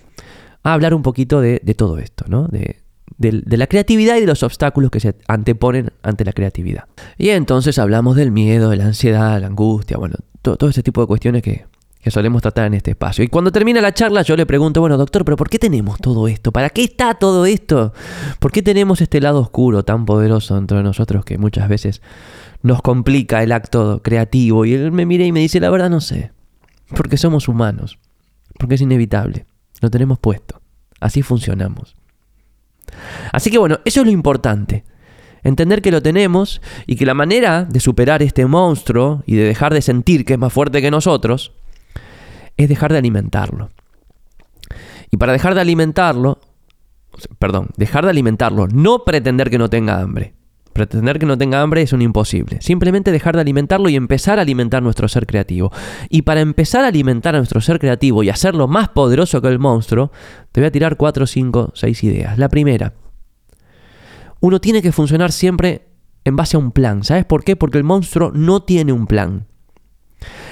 a 0.62 0.72
hablar 0.72 0.94
un 0.94 1.02
poquito 1.02 1.40
de, 1.40 1.58
todo 1.76 1.98
esto, 1.98 2.24
¿no? 2.28 2.48
De, 2.48 2.82
la 3.18 3.66
creatividad 3.66 4.16
y 4.16 4.20
de 4.20 4.26
los 4.26 4.42
obstáculos 4.42 4.90
que 4.90 4.98
se 4.98 5.14
anteponen 5.28 5.92
ante 6.02 6.24
la 6.24 6.32
creatividad. 6.32 6.84
Y 7.16 7.28
entonces 7.28 7.78
hablamos 7.78 8.16
del 8.16 8.32
miedo, 8.32 8.70
de 8.70 8.76
la 8.76 8.86
ansiedad, 8.86 9.40
la 9.40 9.46
angustia, 9.46 9.96
bueno, 9.96 10.16
todo 10.42 10.68
ese 10.68 10.82
tipo 10.82 11.00
de 11.00 11.06
cuestiones 11.06 11.42
que, 11.42 11.66
que 12.04 12.10
solemos 12.10 12.42
tratar 12.42 12.66
en 12.66 12.74
este 12.74 12.90
espacio. 12.90 13.24
Y 13.24 13.28
cuando 13.28 13.50
termina 13.50 13.80
la 13.80 13.94
charla 13.94 14.20
yo 14.20 14.36
le 14.36 14.44
pregunto, 14.44 14.82
bueno, 14.82 14.98
doctor, 14.98 15.24
pero 15.24 15.38
¿por 15.38 15.48
qué 15.48 15.58
tenemos 15.58 15.98
todo 15.98 16.28
esto? 16.28 16.52
¿Para 16.52 16.68
qué 16.68 16.84
está 16.84 17.14
todo 17.14 17.46
esto? 17.46 17.94
¿Por 18.40 18.52
qué 18.52 18.60
tenemos 18.60 19.00
este 19.00 19.22
lado 19.22 19.40
oscuro 19.40 19.86
tan 19.86 20.04
poderoso 20.04 20.54
dentro 20.54 20.76
de 20.76 20.82
nosotros 20.82 21.24
que 21.24 21.38
muchas 21.38 21.66
veces 21.66 22.02
nos 22.60 22.82
complica 22.82 23.42
el 23.42 23.52
acto 23.52 24.02
creativo? 24.02 24.66
Y 24.66 24.74
él 24.74 24.92
me 24.92 25.06
mira 25.06 25.24
y 25.24 25.32
me 25.32 25.40
dice, 25.40 25.60
la 25.60 25.70
verdad 25.70 25.88
no 25.88 26.02
sé. 26.02 26.32
Porque 26.94 27.16
somos 27.16 27.48
humanos. 27.48 27.98
Porque 28.58 28.74
es 28.74 28.82
inevitable. 28.82 29.46
Lo 29.80 29.88
tenemos 29.88 30.18
puesto. 30.18 30.60
Así 31.00 31.22
funcionamos. 31.22 31.96
Así 33.32 33.50
que 33.50 33.56
bueno, 33.56 33.80
eso 33.86 34.00
es 34.02 34.06
lo 34.06 34.12
importante. 34.12 34.84
Entender 35.42 35.80
que 35.80 35.90
lo 35.90 36.02
tenemos 36.02 36.60
y 36.86 36.96
que 36.96 37.06
la 37.06 37.14
manera 37.14 37.64
de 37.64 37.80
superar 37.80 38.22
este 38.22 38.44
monstruo 38.44 39.22
y 39.24 39.36
de 39.36 39.44
dejar 39.44 39.72
de 39.72 39.80
sentir 39.80 40.26
que 40.26 40.34
es 40.34 40.38
más 40.38 40.52
fuerte 40.52 40.82
que 40.82 40.90
nosotros 40.90 41.54
es 42.56 42.68
dejar 42.68 42.92
de 42.92 42.98
alimentarlo. 42.98 43.70
Y 45.10 45.16
para 45.16 45.32
dejar 45.32 45.54
de 45.54 45.60
alimentarlo, 45.60 46.38
perdón, 47.38 47.68
dejar 47.76 48.04
de 48.04 48.10
alimentarlo, 48.10 48.66
no 48.68 49.04
pretender 49.04 49.50
que 49.50 49.58
no 49.58 49.68
tenga 49.70 50.00
hambre. 50.00 50.34
Pretender 50.72 51.20
que 51.20 51.26
no 51.26 51.38
tenga 51.38 51.62
hambre 51.62 51.82
es 51.82 51.92
un 51.92 52.02
imposible. 52.02 52.60
Simplemente 52.60 53.12
dejar 53.12 53.36
de 53.36 53.42
alimentarlo 53.42 53.88
y 53.88 53.94
empezar 53.94 54.40
a 54.40 54.42
alimentar 54.42 54.82
nuestro 54.82 55.06
ser 55.06 55.24
creativo. 55.24 55.70
Y 56.08 56.22
para 56.22 56.40
empezar 56.40 56.84
a 56.84 56.88
alimentar 56.88 57.36
a 57.36 57.38
nuestro 57.38 57.60
ser 57.60 57.78
creativo 57.78 58.24
y 58.24 58.30
hacerlo 58.30 58.66
más 58.66 58.88
poderoso 58.88 59.40
que 59.40 59.48
el 59.48 59.60
monstruo, 59.60 60.10
te 60.50 60.60
voy 60.60 60.66
a 60.66 60.72
tirar 60.72 60.96
4, 60.96 61.26
5, 61.28 61.72
6 61.74 62.04
ideas. 62.04 62.38
La 62.38 62.48
primera, 62.48 62.92
uno 64.40 64.60
tiene 64.60 64.82
que 64.82 64.90
funcionar 64.90 65.30
siempre 65.30 65.86
en 66.24 66.34
base 66.34 66.56
a 66.56 66.58
un 66.58 66.72
plan. 66.72 67.04
¿Sabes 67.04 67.24
por 67.24 67.44
qué? 67.44 67.54
Porque 67.54 67.78
el 67.78 67.84
monstruo 67.84 68.32
no 68.34 68.64
tiene 68.64 68.92
un 68.92 69.06
plan. 69.06 69.46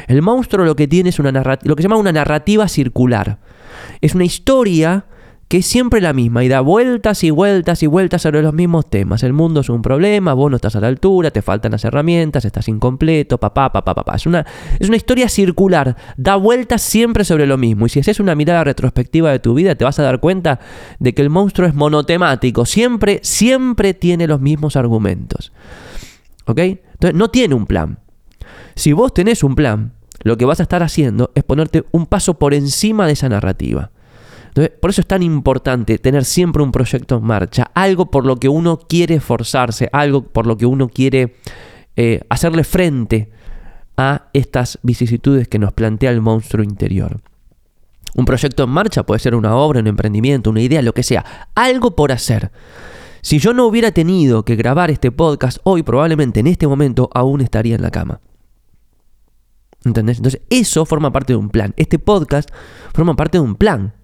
El 0.09 0.23
monstruo 0.23 0.65
lo 0.65 0.77
que 0.77 0.89
tiene 0.89 1.11
es 1.11 1.19
una 1.19 1.31
lo 1.31 1.77
que 1.77 1.83
se 1.83 1.89
llama 1.89 2.01
una 2.01 2.13
narrativa 2.13 2.69
circular. 2.69 3.39
Es 4.01 4.15
una 4.15 4.25
historia 4.25 5.07
que 5.53 5.59
es 5.59 5.67
siempre 5.67 6.01
la 6.01 6.15
misma 6.15 6.43
y 6.43 6.49
da 6.49 6.63
vueltas 6.63 7.23
y 7.25 7.31
vueltas 7.31 7.83
y 7.83 7.87
vueltas 7.87 8.23
sobre 8.23 8.41
los 8.41 8.55
mismos 8.55 8.89
temas. 8.89 9.23
El 9.23 9.35
mundo 9.35 9.61
es 9.61 9.69
un 9.69 9.83
problema, 9.83 10.33
vos 10.33 10.51
no 10.51 10.57
estás 10.57 10.77
a 10.77 10.81
la 10.81 10.87
altura, 10.87 11.31
te 11.31 11.43
faltan 11.43 11.73
las 11.73 11.85
herramientas, 11.85 12.47
estás 12.47 12.69
incompleto, 12.69 13.37
papá, 13.37 13.71
papá, 13.71 13.95
papá. 13.95 14.17
Es 14.17 14.25
una, 14.25 14.47
es 14.79 14.89
una 14.89 14.97
historia 14.97 15.29
circular, 15.29 15.95
da 16.17 16.37
vueltas 16.37 16.81
siempre 16.81 17.23
sobre 17.23 17.47
lo 17.47 17.59
mismo. 17.59 17.85
Y 17.85 17.91
si 17.91 18.01
haces 18.01 18.19
una 18.19 18.35
mirada 18.35 18.65
retrospectiva 18.65 19.31
de 19.31 19.41
tu 19.41 19.53
vida, 19.53 19.75
te 19.75 19.85
vas 19.85 19.99
a 19.99 20.05
dar 20.05 20.21
cuenta 20.21 20.59
de 20.99 21.13
que 21.13 21.21
el 21.21 21.29
monstruo 21.29 21.69
es 21.69 21.75
monotemático, 21.75 22.65
siempre, 22.65 23.21
siempre 23.23 23.93
tiene 23.93 24.27
los 24.27 24.41
mismos 24.41 24.77
argumentos. 24.77 25.53
¿Ok? 26.47 26.61
Entonces 26.61 27.15
no 27.15 27.29
tiene 27.29 27.55
un 27.55 27.67
plan. 27.67 27.99
Si 28.75 28.93
vos 28.93 29.13
tenés 29.13 29.43
un 29.43 29.55
plan, 29.55 29.93
lo 30.23 30.37
que 30.37 30.45
vas 30.45 30.61
a 30.61 30.65
estar 30.65 30.83
haciendo 30.83 31.31
es 31.35 31.45
ponerte 31.45 31.85
un 31.91 32.07
paso 32.07 32.39
por 32.39 32.55
encima 32.55 33.07
de 33.07 33.13
esa 33.13 33.29
narrativa. 33.29 33.91
Entonces, 34.49 34.73
por 34.81 34.91
eso 34.91 35.01
es 35.01 35.07
tan 35.07 35.23
importante 35.23 35.99
tener 35.99 36.25
siempre 36.25 36.63
un 36.63 36.73
proyecto 36.73 37.17
en 37.17 37.25
marcha, 37.25 37.71
algo 37.75 38.11
por 38.11 38.27
lo 38.27 38.37
que 38.37 38.49
uno 38.49 38.79
quiere 38.79 39.15
esforzarse, 39.15 39.89
algo 39.93 40.25
por 40.25 40.47
lo 40.47 40.59
que 40.59 40.67
uno 40.67 40.89
quiere 40.89 41.37
eh, 41.97 42.21
hacerle 42.29 42.63
frente 42.63 43.31
a 43.97 44.29
estas 44.35 44.79
vicisitudes 44.83 45.49
que 45.49 45.59
nos 45.59 45.73
plantea 45.73 46.11
el 46.11 46.21
monstruo 46.21 46.63
interior. 46.63 47.21
Un 48.15 48.27
proyecto 48.27 48.65
en 48.65 48.71
marcha 48.71 49.05
puede 49.05 49.21
ser 49.21 49.35
una 49.35 49.57
obra, 49.57 49.81
un 49.81 49.87
emprendimiento, 49.87 50.51
una 50.51 50.61
idea, 50.61 50.83
lo 50.83 50.93
que 50.93 51.03
sea, 51.03 51.49
algo 51.55 51.97
por 51.97 52.13
hacer. 52.13 52.53
Si 53.23 53.39
yo 53.39 53.55
no 53.55 53.67
hubiera 53.67 53.93
tenido 53.93 54.45
que 54.45 54.57
grabar 54.57 54.91
este 54.91 55.11
podcast 55.11 55.59
hoy, 55.63 55.83
probablemente 55.83 56.41
en 56.41 56.47
este 56.47 56.67
momento 56.67 57.09
aún 57.15 57.41
estaría 57.41 57.75
en 57.75 57.83
la 57.83 57.91
cama. 57.91 58.21
¿Entendés? 59.85 60.19
Entonces, 60.19 60.43
eso 60.51 60.85
forma 60.87 61.13
parte 61.13 61.33
de 61.33 61.37
un 61.37 61.51
plan. 61.51 61.75
Este 61.77 61.99
podcast 61.99 62.51
forma 62.95 63.17
parte 63.17 63.39
de 63.39 63.43
un 63.43 63.57
plan. 63.57 63.95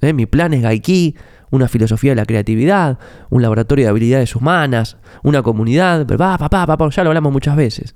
¿eh? 0.00 0.12
Mi 0.12 0.26
plan 0.26 0.54
es 0.54 0.62
Gaiki, 0.62 1.16
una 1.50 1.68
filosofía 1.68 2.12
de 2.12 2.16
la 2.16 2.24
creatividad, 2.24 2.98
un 3.28 3.42
laboratorio 3.42 3.84
de 3.84 3.90
habilidades 3.90 4.34
humanas, 4.34 4.96
una 5.22 5.42
comunidad, 5.42 6.06
papá, 6.06 6.38
papá, 6.38 6.66
papá, 6.66 6.88
ya 6.90 7.04
lo 7.04 7.10
hablamos 7.10 7.32
muchas 7.32 7.56
veces. 7.56 7.94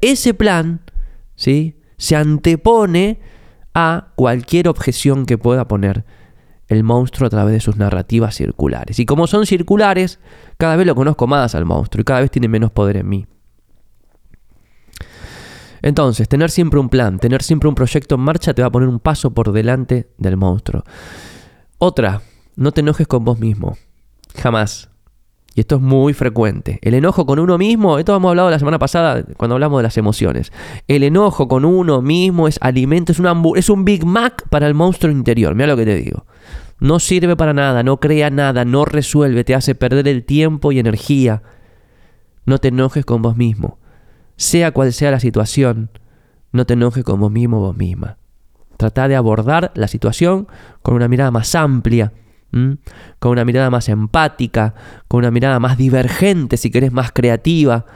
ese 0.00 0.34
plan, 0.34 0.80
¿sí? 1.34 1.80
Se 1.96 2.16
antepone 2.16 3.20
a 3.74 4.08
cualquier 4.14 4.68
objeción 4.68 5.26
que 5.26 5.38
pueda 5.38 5.66
poner 5.66 6.04
el 6.68 6.82
monstruo 6.82 7.26
a 7.26 7.30
través 7.30 7.54
de 7.54 7.60
sus 7.60 7.76
narrativas 7.76 8.34
circulares. 8.34 8.98
Y 8.98 9.06
como 9.06 9.26
son 9.26 9.46
circulares, 9.46 10.20
cada 10.56 10.76
vez 10.76 10.86
lo 10.86 10.94
conozco 10.94 11.26
más 11.26 11.54
al 11.54 11.64
monstruo 11.64 12.02
y 12.02 12.04
cada 12.04 12.20
vez 12.20 12.30
tiene 12.30 12.48
menos 12.48 12.70
poder 12.70 12.98
en 12.98 13.08
mí. 13.08 13.26
Entonces, 15.84 16.30
tener 16.30 16.50
siempre 16.50 16.80
un 16.80 16.88
plan, 16.88 17.18
tener 17.18 17.42
siempre 17.42 17.68
un 17.68 17.74
proyecto 17.74 18.14
en 18.14 18.22
marcha 18.22 18.54
te 18.54 18.62
va 18.62 18.68
a 18.68 18.72
poner 18.72 18.88
un 18.88 19.00
paso 19.00 19.34
por 19.34 19.52
delante 19.52 20.08
del 20.16 20.38
monstruo. 20.38 20.82
Otra, 21.76 22.22
no 22.56 22.72
te 22.72 22.80
enojes 22.80 23.06
con 23.06 23.22
vos 23.22 23.38
mismo. 23.38 23.76
Jamás. 24.34 24.88
Y 25.54 25.60
esto 25.60 25.76
es 25.76 25.82
muy 25.82 26.14
frecuente. 26.14 26.78
El 26.80 26.94
enojo 26.94 27.26
con 27.26 27.38
uno 27.38 27.58
mismo, 27.58 27.98
esto 27.98 28.16
hemos 28.16 28.30
hablado 28.30 28.48
la 28.48 28.58
semana 28.58 28.78
pasada 28.78 29.24
cuando 29.36 29.56
hablamos 29.56 29.78
de 29.78 29.82
las 29.82 29.98
emociones. 29.98 30.52
El 30.88 31.02
enojo 31.02 31.48
con 31.48 31.66
uno 31.66 32.00
mismo 32.00 32.48
es 32.48 32.58
alimento, 32.62 33.12
es 33.12 33.18
un, 33.18 33.52
es 33.54 33.68
un 33.68 33.84
Big 33.84 34.06
Mac 34.06 34.48
para 34.48 34.66
el 34.66 34.72
monstruo 34.72 35.12
interior. 35.12 35.54
Mira 35.54 35.66
lo 35.66 35.76
que 35.76 35.84
te 35.84 35.96
digo. 35.96 36.24
No 36.80 36.98
sirve 36.98 37.36
para 37.36 37.52
nada, 37.52 37.82
no 37.82 38.00
crea 38.00 38.30
nada, 38.30 38.64
no 38.64 38.86
resuelve, 38.86 39.44
te 39.44 39.54
hace 39.54 39.74
perder 39.74 40.08
el 40.08 40.24
tiempo 40.24 40.72
y 40.72 40.78
energía. 40.78 41.42
No 42.46 42.56
te 42.56 42.68
enojes 42.68 43.04
con 43.04 43.20
vos 43.20 43.36
mismo. 43.36 43.76
Sea 44.36 44.72
cual 44.72 44.92
sea 44.92 45.10
la 45.10 45.20
situación, 45.20 45.90
no 46.52 46.66
te 46.66 46.74
enojes 46.74 47.04
con 47.04 47.20
vos 47.20 47.30
mismo 47.30 47.58
o 47.58 47.60
vos 47.60 47.76
misma. 47.76 48.18
Trata 48.76 49.08
de 49.08 49.16
abordar 49.16 49.72
la 49.74 49.88
situación 49.88 50.48
con 50.82 50.94
una 50.94 51.08
mirada 51.08 51.30
más 51.30 51.54
amplia, 51.54 52.12
con 53.18 53.32
una 53.32 53.44
mirada 53.44 53.70
más 53.70 53.88
empática, 53.88 54.74
con 55.08 55.18
una 55.18 55.30
mirada 55.30 55.58
más 55.58 55.76
divergente, 55.76 56.56
si 56.56 56.70
querés, 56.70 56.92
más 56.92 57.12
creativa. 57.12 57.86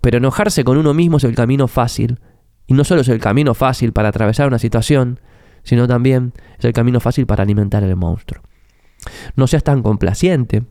Pero 0.00 0.18
enojarse 0.18 0.64
con 0.64 0.76
uno 0.78 0.94
mismo 0.94 1.18
es 1.18 1.24
el 1.24 1.34
camino 1.34 1.68
fácil. 1.68 2.20
Y 2.66 2.74
no 2.74 2.84
solo 2.84 3.00
es 3.00 3.08
el 3.08 3.20
camino 3.20 3.54
fácil 3.54 3.92
para 3.92 4.08
atravesar 4.08 4.46
una 4.46 4.58
situación, 4.58 5.20
sino 5.62 5.88
también 5.88 6.32
es 6.58 6.64
el 6.64 6.72
camino 6.72 7.00
fácil 7.00 7.26
para 7.26 7.42
alimentar 7.42 7.82
el 7.82 7.96
monstruo. 7.96 8.42
No 9.34 9.46
seas 9.46 9.64
tan 9.64 9.82
complaciente. 9.82 10.64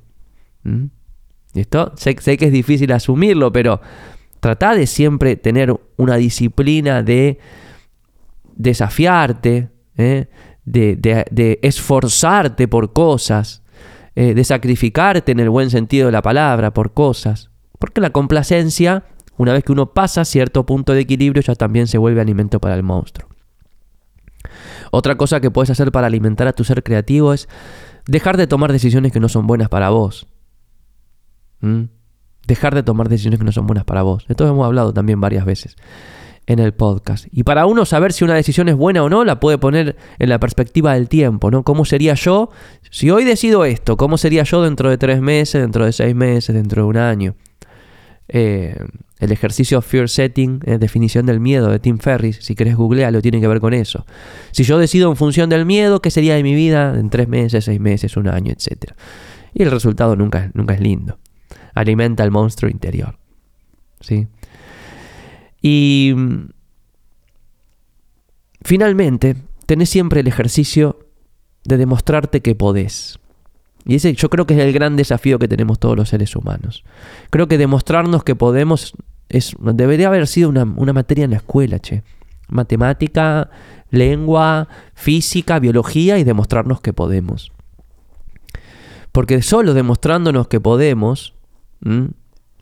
Esto 1.53 1.93
sé, 1.95 2.15
sé 2.19 2.37
que 2.37 2.45
es 2.45 2.51
difícil 2.51 2.91
asumirlo, 2.91 3.51
pero 3.51 3.81
Trata 4.39 4.73
de 4.73 4.87
siempre 4.87 5.35
tener 5.35 5.77
una 5.97 6.15
disciplina 6.15 7.03
de 7.03 7.39
desafiarte, 8.55 9.69
¿eh? 9.97 10.27
de, 10.65 11.59
esforzarte 11.61 12.67
por 12.67 12.93
cosas, 12.93 13.63
eh, 14.15 14.33
de 14.33 14.43
sacrificarte 14.43 15.31
en 15.31 15.39
el 15.39 15.49
buen 15.49 15.69
sentido 15.69 16.05
de 16.07 16.11
la 16.11 16.21
palabra 16.21 16.73
por 16.73 16.93
cosas. 16.93 17.49
Porque 17.79 18.01
la 18.01 18.11
complacencia, 18.11 19.05
una 19.37 19.53
vez 19.53 19.63
que 19.63 19.71
uno 19.71 19.93
pasa 19.93 20.25
cierto 20.25 20.65
punto 20.65 20.93
de 20.93 21.01
equilibrio, 21.01 21.41
ya 21.41 21.55
también 21.55 21.87
se 21.87 21.97
vuelve 21.97 22.21
alimento 22.21 22.59
para 22.59 22.75
el 22.75 22.83
monstruo. 22.83 23.29
Otra 24.91 25.15
cosa 25.15 25.39
que 25.39 25.51
puedes 25.51 25.69
hacer 25.69 25.91
para 25.91 26.07
alimentar 26.07 26.47
a 26.47 26.53
tu 26.53 26.63
ser 26.63 26.83
creativo 26.83 27.33
es 27.33 27.47
dejar 28.07 28.37
de 28.37 28.47
tomar 28.47 28.71
decisiones 28.71 29.11
que 29.11 29.19
no 29.19 29.29
son 29.29 29.47
buenas 29.47 29.69
para 29.69 29.89
vos. 29.89 30.27
¿Mm? 31.61 31.83
Dejar 32.49 32.73
de 32.73 32.81
tomar 32.81 33.09
decisiones 33.09 33.37
que 33.37 33.45
no 33.45 33.51
son 33.51 33.67
buenas 33.67 33.85
para 33.85 34.01
vos. 34.01 34.25
Esto 34.27 34.47
hemos 34.47 34.65
hablado 34.65 34.91
también 34.91 35.21
varias 35.21 35.45
veces 35.45 35.75
en 36.47 36.57
el 36.57 36.73
podcast. 36.73 37.27
Y 37.31 37.43
para 37.43 37.67
uno 37.67 37.85
saber 37.85 38.11
si 38.11 38.23
una 38.23 38.33
decisión 38.33 38.67
es 38.69 38.75
buena 38.75 39.03
o 39.03 39.09
no, 39.09 39.23
la 39.23 39.39
puede 39.39 39.59
poner 39.59 39.95
en 40.17 40.29
la 40.29 40.39
perspectiva 40.39 40.95
del 40.95 41.07
tiempo, 41.09 41.51
¿no? 41.51 41.61
¿Cómo 41.61 41.85
sería 41.85 42.15
yo 42.15 42.49
si 42.89 43.11
hoy 43.11 43.23
decido 43.23 43.65
esto? 43.65 43.97
¿Cómo 43.97 44.17
sería 44.17 44.41
yo 44.45 44.63
dentro 44.63 44.89
de 44.89 44.97
tres 44.97 45.21
meses, 45.21 45.61
dentro 45.61 45.85
de 45.85 45.93
seis 45.93 46.15
meses, 46.15 46.55
dentro 46.55 46.81
de 46.81 46.87
un 46.87 46.97
año? 46.97 47.35
Eh, 48.29 48.75
el 49.19 49.31
ejercicio 49.31 49.79
Fear 49.83 50.09
Setting, 50.09 50.57
definición 50.79 51.27
del 51.27 51.39
miedo 51.39 51.69
de 51.69 51.77
Tim 51.77 51.99
Ferris, 51.99 52.39
si 52.41 52.55
querés 52.55 52.75
googlearlo, 52.75 53.21
tiene 53.21 53.39
que 53.39 53.47
ver 53.47 53.59
con 53.59 53.75
eso. 53.75 54.07
Si 54.49 54.63
yo 54.63 54.79
decido 54.79 55.11
en 55.11 55.17
función 55.17 55.51
del 55.51 55.67
miedo, 55.67 56.01
¿qué 56.01 56.09
sería 56.09 56.33
de 56.33 56.41
mi 56.41 56.55
vida 56.55 56.95
en 56.97 57.11
tres 57.11 57.27
meses, 57.27 57.65
seis 57.65 57.79
meses, 57.79 58.17
un 58.17 58.27
año, 58.27 58.51
etcétera? 58.51 58.95
Y 59.53 59.61
el 59.61 59.69
resultado 59.69 60.15
nunca, 60.15 60.49
nunca 60.55 60.73
es 60.73 60.79
lindo. 60.79 61.19
Alimenta 61.79 62.25
el 62.25 62.31
monstruo 62.31 62.69
interior. 62.69 63.17
¿Sí? 64.01 64.27
Y 65.61 66.13
mm, 66.13 66.49
finalmente, 68.63 69.37
tenés 69.65 69.89
siempre 69.89 70.19
el 70.19 70.27
ejercicio 70.27 70.99
de 71.63 71.77
demostrarte 71.77 72.41
que 72.41 72.53
podés. 72.53 73.19
Y 73.85 73.95
ese 73.95 74.13
yo 74.13 74.29
creo 74.29 74.45
que 74.45 74.55
es 74.55 74.59
el 74.59 74.73
gran 74.73 74.97
desafío 74.97 75.39
que 75.39 75.47
tenemos 75.47 75.79
todos 75.79 75.95
los 75.95 76.09
seres 76.09 76.35
humanos. 76.35 76.83
Creo 77.29 77.47
que 77.47 77.57
demostrarnos 77.57 78.25
que 78.25 78.35
podemos 78.35 78.93
es, 79.29 79.55
debería 79.61 80.07
haber 80.07 80.27
sido 80.27 80.49
una, 80.49 80.63
una 80.63 80.91
materia 80.91 81.23
en 81.23 81.31
la 81.31 81.37
escuela, 81.37 81.79
che. 81.79 82.03
Matemática, 82.49 83.49
lengua, 83.89 84.67
física, 84.95 85.59
biología 85.59 86.19
y 86.19 86.25
demostrarnos 86.25 86.81
que 86.81 86.91
podemos. 86.91 87.53
Porque 89.11 89.41
solo 89.41 89.73
demostrándonos 89.73 90.49
que 90.49 90.59
podemos, 90.59 91.35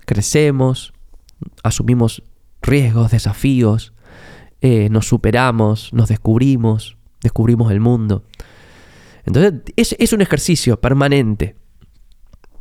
crecemos, 0.06 0.94
asumimos 1.64 2.24
riesgos, 2.62 3.12
desafíos, 3.12 3.94
eh, 4.62 4.90
nos 4.90 5.08
superamos, 5.08 5.94
nos 5.94 6.10
descubrimos, 6.10 6.98
descubrimos 7.22 7.72
el 7.72 7.80
mundo. 7.80 8.24
Entonces 9.26 9.62
es, 9.76 10.14
un 10.14 10.22
ejercicio 10.22 10.80
permanente 10.80 11.56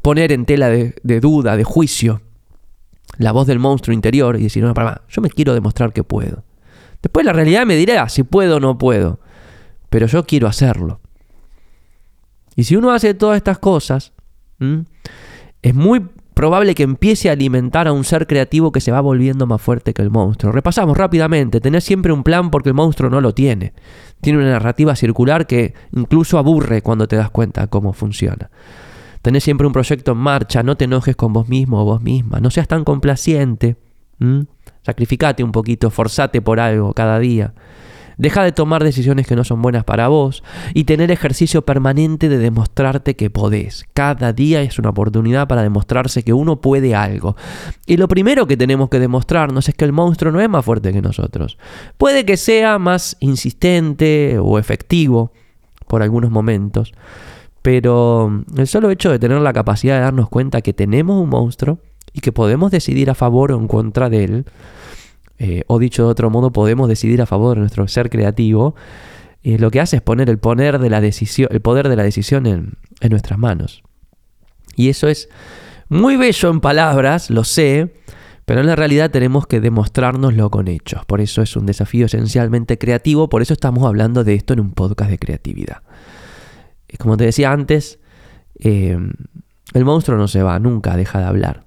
poner 0.02 0.32
en 0.32 0.44
tela 0.44 0.68
de, 0.68 1.20
duda, 1.20 1.56
de 1.56 1.64
juicio, 1.64 2.22
la 3.18 3.32
voz 3.32 3.46
del 3.46 3.58
monstruo 3.58 3.94
interior 3.94 4.36
y 4.38 4.42
decir, 4.42 4.62
no, 4.62 4.74
para, 4.74 5.02
yo 5.08 5.22
me 5.22 5.30
quiero 5.30 5.54
demostrar 5.54 5.92
que 5.92 6.04
puedo. 6.04 6.44
Después 7.02 7.24
la 7.24 7.32
realidad 7.32 7.66
me 7.66 7.76
dirá 7.76 8.08
si 8.08 8.24
puedo 8.24 8.56
o 8.56 8.60
no 8.60 8.78
puedo, 8.78 9.20
pero 9.88 10.06
yo 10.06 10.24
quiero 10.26 10.48
hacerlo. 10.48 11.00
Y 12.56 12.64
si 12.64 12.76
uno 12.76 12.90
hace 12.90 13.14
todas 13.14 13.36
estas 13.36 13.58
cosas, 13.58 14.12
es 15.62 15.74
muy 15.74 16.06
probable 16.36 16.74
que 16.74 16.82
empiece 16.82 17.30
a 17.30 17.32
alimentar 17.32 17.88
a 17.88 17.92
un 17.92 18.04
ser 18.04 18.26
creativo 18.26 18.70
que 18.70 18.82
se 18.82 18.92
va 18.92 19.00
volviendo 19.00 19.46
más 19.46 19.62
fuerte 19.62 19.94
que 19.94 20.02
el 20.02 20.10
monstruo. 20.10 20.52
Repasamos 20.52 20.94
rápidamente, 20.94 21.62
tener 21.62 21.80
siempre 21.80 22.12
un 22.12 22.22
plan 22.22 22.50
porque 22.50 22.68
el 22.68 22.74
monstruo 22.74 23.08
no 23.08 23.22
lo 23.22 23.32
tiene. 23.32 23.72
Tiene 24.20 24.40
una 24.40 24.50
narrativa 24.50 24.94
circular 24.96 25.46
que 25.46 25.72
incluso 25.92 26.36
aburre 26.36 26.82
cuando 26.82 27.08
te 27.08 27.16
das 27.16 27.30
cuenta 27.30 27.68
cómo 27.68 27.94
funciona. 27.94 28.50
Tener 29.22 29.40
siempre 29.40 29.66
un 29.66 29.72
proyecto 29.72 30.12
en 30.12 30.18
marcha, 30.18 30.62
no 30.62 30.76
te 30.76 30.84
enojes 30.84 31.16
con 31.16 31.32
vos 31.32 31.48
mismo 31.48 31.80
o 31.80 31.86
vos 31.86 32.02
misma, 32.02 32.38
no 32.38 32.50
seas 32.50 32.68
tan 32.68 32.84
complaciente. 32.84 33.76
Sacrificate 34.82 35.42
un 35.42 35.52
poquito, 35.52 35.88
forzate 35.88 36.42
por 36.42 36.60
algo 36.60 36.92
cada 36.92 37.18
día. 37.18 37.54
Deja 38.18 38.42
de 38.42 38.52
tomar 38.52 38.82
decisiones 38.82 39.26
que 39.26 39.36
no 39.36 39.44
son 39.44 39.60
buenas 39.60 39.84
para 39.84 40.08
vos 40.08 40.42
y 40.72 40.84
tener 40.84 41.10
ejercicio 41.10 41.62
permanente 41.62 42.28
de 42.28 42.38
demostrarte 42.38 43.14
que 43.14 43.28
podés. 43.28 43.84
Cada 43.92 44.32
día 44.32 44.62
es 44.62 44.78
una 44.78 44.90
oportunidad 44.90 45.46
para 45.48 45.62
demostrarse 45.62 46.22
que 46.22 46.32
uno 46.32 46.60
puede 46.60 46.94
algo. 46.94 47.36
Y 47.86 47.98
lo 47.98 48.08
primero 48.08 48.46
que 48.46 48.56
tenemos 48.56 48.88
que 48.88 49.00
demostrarnos 49.00 49.68
es 49.68 49.74
que 49.74 49.84
el 49.84 49.92
monstruo 49.92 50.32
no 50.32 50.40
es 50.40 50.48
más 50.48 50.64
fuerte 50.64 50.92
que 50.92 51.02
nosotros. 51.02 51.58
Puede 51.98 52.24
que 52.24 52.38
sea 52.38 52.78
más 52.78 53.16
insistente 53.20 54.38
o 54.38 54.58
efectivo 54.58 55.32
por 55.86 56.02
algunos 56.02 56.30
momentos, 56.30 56.94
pero 57.60 58.44
el 58.56 58.66
solo 58.66 58.90
hecho 58.90 59.10
de 59.10 59.18
tener 59.18 59.40
la 59.40 59.52
capacidad 59.52 59.96
de 59.96 60.02
darnos 60.02 60.28
cuenta 60.28 60.62
que 60.62 60.72
tenemos 60.72 61.22
un 61.22 61.28
monstruo 61.28 61.78
y 62.12 62.20
que 62.20 62.32
podemos 62.32 62.70
decidir 62.70 63.10
a 63.10 63.14
favor 63.14 63.52
o 63.52 63.58
en 63.58 63.68
contra 63.68 64.08
de 64.08 64.24
él, 64.24 64.44
eh, 65.38 65.64
o 65.66 65.78
dicho 65.78 66.04
de 66.04 66.08
otro 66.08 66.30
modo, 66.30 66.52
podemos 66.52 66.88
decidir 66.88 67.20
a 67.20 67.26
favor 67.26 67.56
de 67.56 67.60
nuestro 67.60 67.86
ser 67.88 68.10
creativo, 68.10 68.74
eh, 69.42 69.58
lo 69.58 69.70
que 69.70 69.80
hace 69.80 69.96
es 69.96 70.02
poner 70.02 70.30
el, 70.30 70.38
de 70.38 70.90
la 70.90 71.00
decisión, 71.00 71.48
el 71.52 71.60
poder 71.60 71.88
de 71.88 71.96
la 71.96 72.02
decisión 72.02 72.46
en, 72.46 72.74
en 73.00 73.10
nuestras 73.10 73.38
manos. 73.38 73.82
Y 74.76 74.88
eso 74.88 75.08
es 75.08 75.28
muy 75.88 76.16
bello 76.16 76.50
en 76.50 76.60
palabras, 76.60 77.30
lo 77.30 77.44
sé, 77.44 77.94
pero 78.44 78.60
en 78.60 78.66
la 78.66 78.76
realidad 78.76 79.10
tenemos 79.10 79.46
que 79.46 79.60
demostrárnoslo 79.60 80.50
con 80.50 80.68
hechos. 80.68 81.04
Por 81.04 81.20
eso 81.20 81.42
es 81.42 81.56
un 81.56 81.66
desafío 81.66 82.06
esencialmente 82.06 82.78
creativo, 82.78 83.28
por 83.28 83.42
eso 83.42 83.52
estamos 83.52 83.84
hablando 83.84 84.24
de 84.24 84.34
esto 84.34 84.54
en 84.54 84.60
un 84.60 84.72
podcast 84.72 85.10
de 85.10 85.18
creatividad. 85.18 85.82
Como 86.98 87.16
te 87.16 87.24
decía 87.24 87.52
antes, 87.52 87.98
eh, 88.58 88.98
el 89.74 89.84
monstruo 89.84 90.16
no 90.16 90.28
se 90.28 90.42
va, 90.42 90.58
nunca 90.58 90.96
deja 90.96 91.18
de 91.18 91.24
hablar 91.26 91.65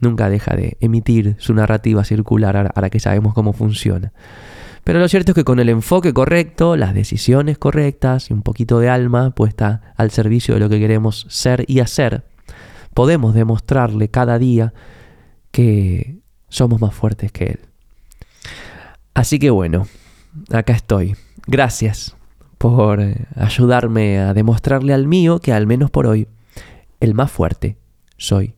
nunca 0.00 0.28
deja 0.28 0.54
de 0.56 0.76
emitir 0.80 1.36
su 1.38 1.54
narrativa 1.54 2.04
circular 2.04 2.56
ahora 2.56 2.90
que 2.90 3.00
sabemos 3.00 3.34
cómo 3.34 3.52
funciona. 3.52 4.12
Pero 4.84 4.98
lo 4.98 5.08
cierto 5.08 5.32
es 5.32 5.34
que 5.34 5.44
con 5.44 5.60
el 5.60 5.68
enfoque 5.68 6.12
correcto, 6.12 6.76
las 6.76 6.94
decisiones 6.94 7.58
correctas 7.58 8.30
y 8.30 8.32
un 8.32 8.42
poquito 8.42 8.78
de 8.80 8.88
alma 8.88 9.30
puesta 9.30 9.92
al 9.96 10.10
servicio 10.10 10.54
de 10.54 10.60
lo 10.60 10.68
que 10.68 10.80
queremos 10.80 11.26
ser 11.28 11.64
y 11.68 11.80
hacer, 11.80 12.24
podemos 12.94 13.34
demostrarle 13.34 14.08
cada 14.08 14.38
día 14.38 14.72
que 15.50 16.18
somos 16.48 16.80
más 16.80 16.94
fuertes 16.94 17.30
que 17.30 17.44
él. 17.44 17.60
Así 19.14 19.38
que 19.38 19.50
bueno, 19.50 19.86
acá 20.50 20.72
estoy. 20.72 21.14
Gracias 21.46 22.16
por 22.58 23.00
eh, 23.00 23.26
ayudarme 23.36 24.18
a 24.18 24.34
demostrarle 24.34 24.94
al 24.94 25.06
mío 25.06 25.40
que 25.40 25.52
al 25.52 25.66
menos 25.66 25.90
por 25.90 26.06
hoy 26.06 26.28
el 27.00 27.14
más 27.14 27.30
fuerte 27.30 27.76
soy 28.16 28.54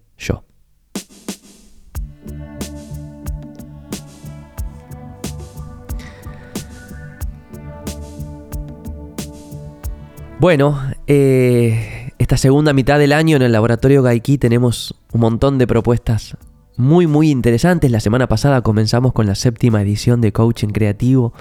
Bueno, 10.40 10.81
eh, 11.07 12.12
esta 12.18 12.37
segunda 12.37 12.73
mitad 12.73 12.99
del 12.99 13.12
año 13.12 13.37
en 13.37 13.42
el 13.42 13.53
laboratorio 13.53 14.03
Gaiki 14.03 14.38
tenemos 14.38 14.95
un 15.12 15.21
montón 15.21 15.59
de 15.59 15.66
propuestas 15.66 16.37
muy 16.77 17.07
muy 17.07 17.31
interesantes. 17.31 17.90
La 17.90 18.01
semana 18.01 18.29
pasada 18.29 18.62
comenzamos 18.62 19.12
con 19.12 19.27
la 19.27 19.35
séptima 19.35 19.83
edición 19.83 20.21
de 20.21 20.33
Coaching 20.33 20.68
Creativo 20.68 21.33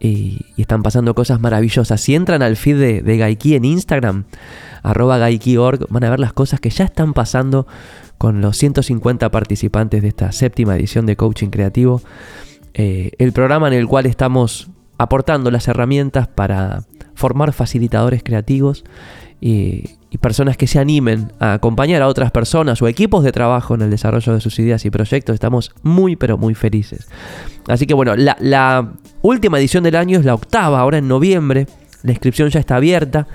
y, 0.00 0.46
están 0.56 0.82
pasando 0.82 1.14
cosas 1.14 1.40
maravillosas. 1.40 2.00
Si 2.00 2.14
entran 2.14 2.42
al 2.42 2.56
feed 2.56 2.78
de, 2.78 3.02
de 3.02 3.16
Gaiki 3.16 3.54
en 3.54 3.64
Instagram, 3.64 4.24
arroba 4.82 5.18
Gaiki.org, 5.18 5.86
van 5.90 6.04
a 6.04 6.10
ver 6.10 6.20
las 6.20 6.32
cosas 6.32 6.60
que 6.60 6.70
ya 6.70 6.84
están 6.84 7.14
pasando 7.14 7.66
con 8.18 8.40
los 8.40 8.56
150 8.56 9.30
participantes 9.30 10.02
de 10.02 10.08
esta 10.08 10.32
séptima 10.32 10.76
edición 10.76 11.06
de 11.06 11.16
Coaching 11.16 11.48
Creativo. 11.48 12.02
Eh, 12.74 13.12
el 13.18 13.32
programa 13.32 13.68
en 13.68 13.74
el 13.74 13.86
cual 13.86 14.06
estamos 14.06 14.68
aportando 14.98 15.50
las 15.50 15.68
herramientas 15.68 16.28
para 16.28 16.84
formar 17.14 17.52
facilitadores 17.52 18.22
creativos 18.22 18.84
y, 19.40 19.98
personas 20.20 20.56
que 20.56 20.68
se 20.68 20.78
animen 20.78 21.32
a 21.40 21.54
acompañar 21.54 22.00
a 22.00 22.06
otras 22.06 22.30
personas 22.30 22.80
o 22.80 22.86
equipos 22.86 23.24
de 23.24 23.32
trabajo 23.32 23.74
en 23.74 23.82
el 23.82 23.90
desarrollo 23.90 24.32
de 24.32 24.40
sus 24.40 24.56
ideas 24.60 24.84
y 24.84 24.90
proyectos. 24.90 25.34
Estamos 25.34 25.74
muy 25.82 26.14
pero 26.14 26.38
muy 26.38 26.54
felices. 26.54 27.08
Así 27.66 27.84
que 27.84 27.94
bueno, 27.94 28.14
la, 28.14 28.36
la 28.38 28.92
última 29.22 29.58
edición 29.58 29.82
del 29.82 29.96
año 29.96 30.20
es 30.20 30.24
la 30.24 30.34
octava, 30.34 30.78
ahora 30.78 30.98
en 30.98 31.08
noviembre. 31.08 31.66
La 32.04 32.12
inscripción 32.12 32.48
ya 32.48 32.60
está 32.60 32.76
abierta. 32.76 33.26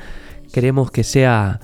Queremos 0.54 0.89
que 0.89 1.04
sea 1.04 1.60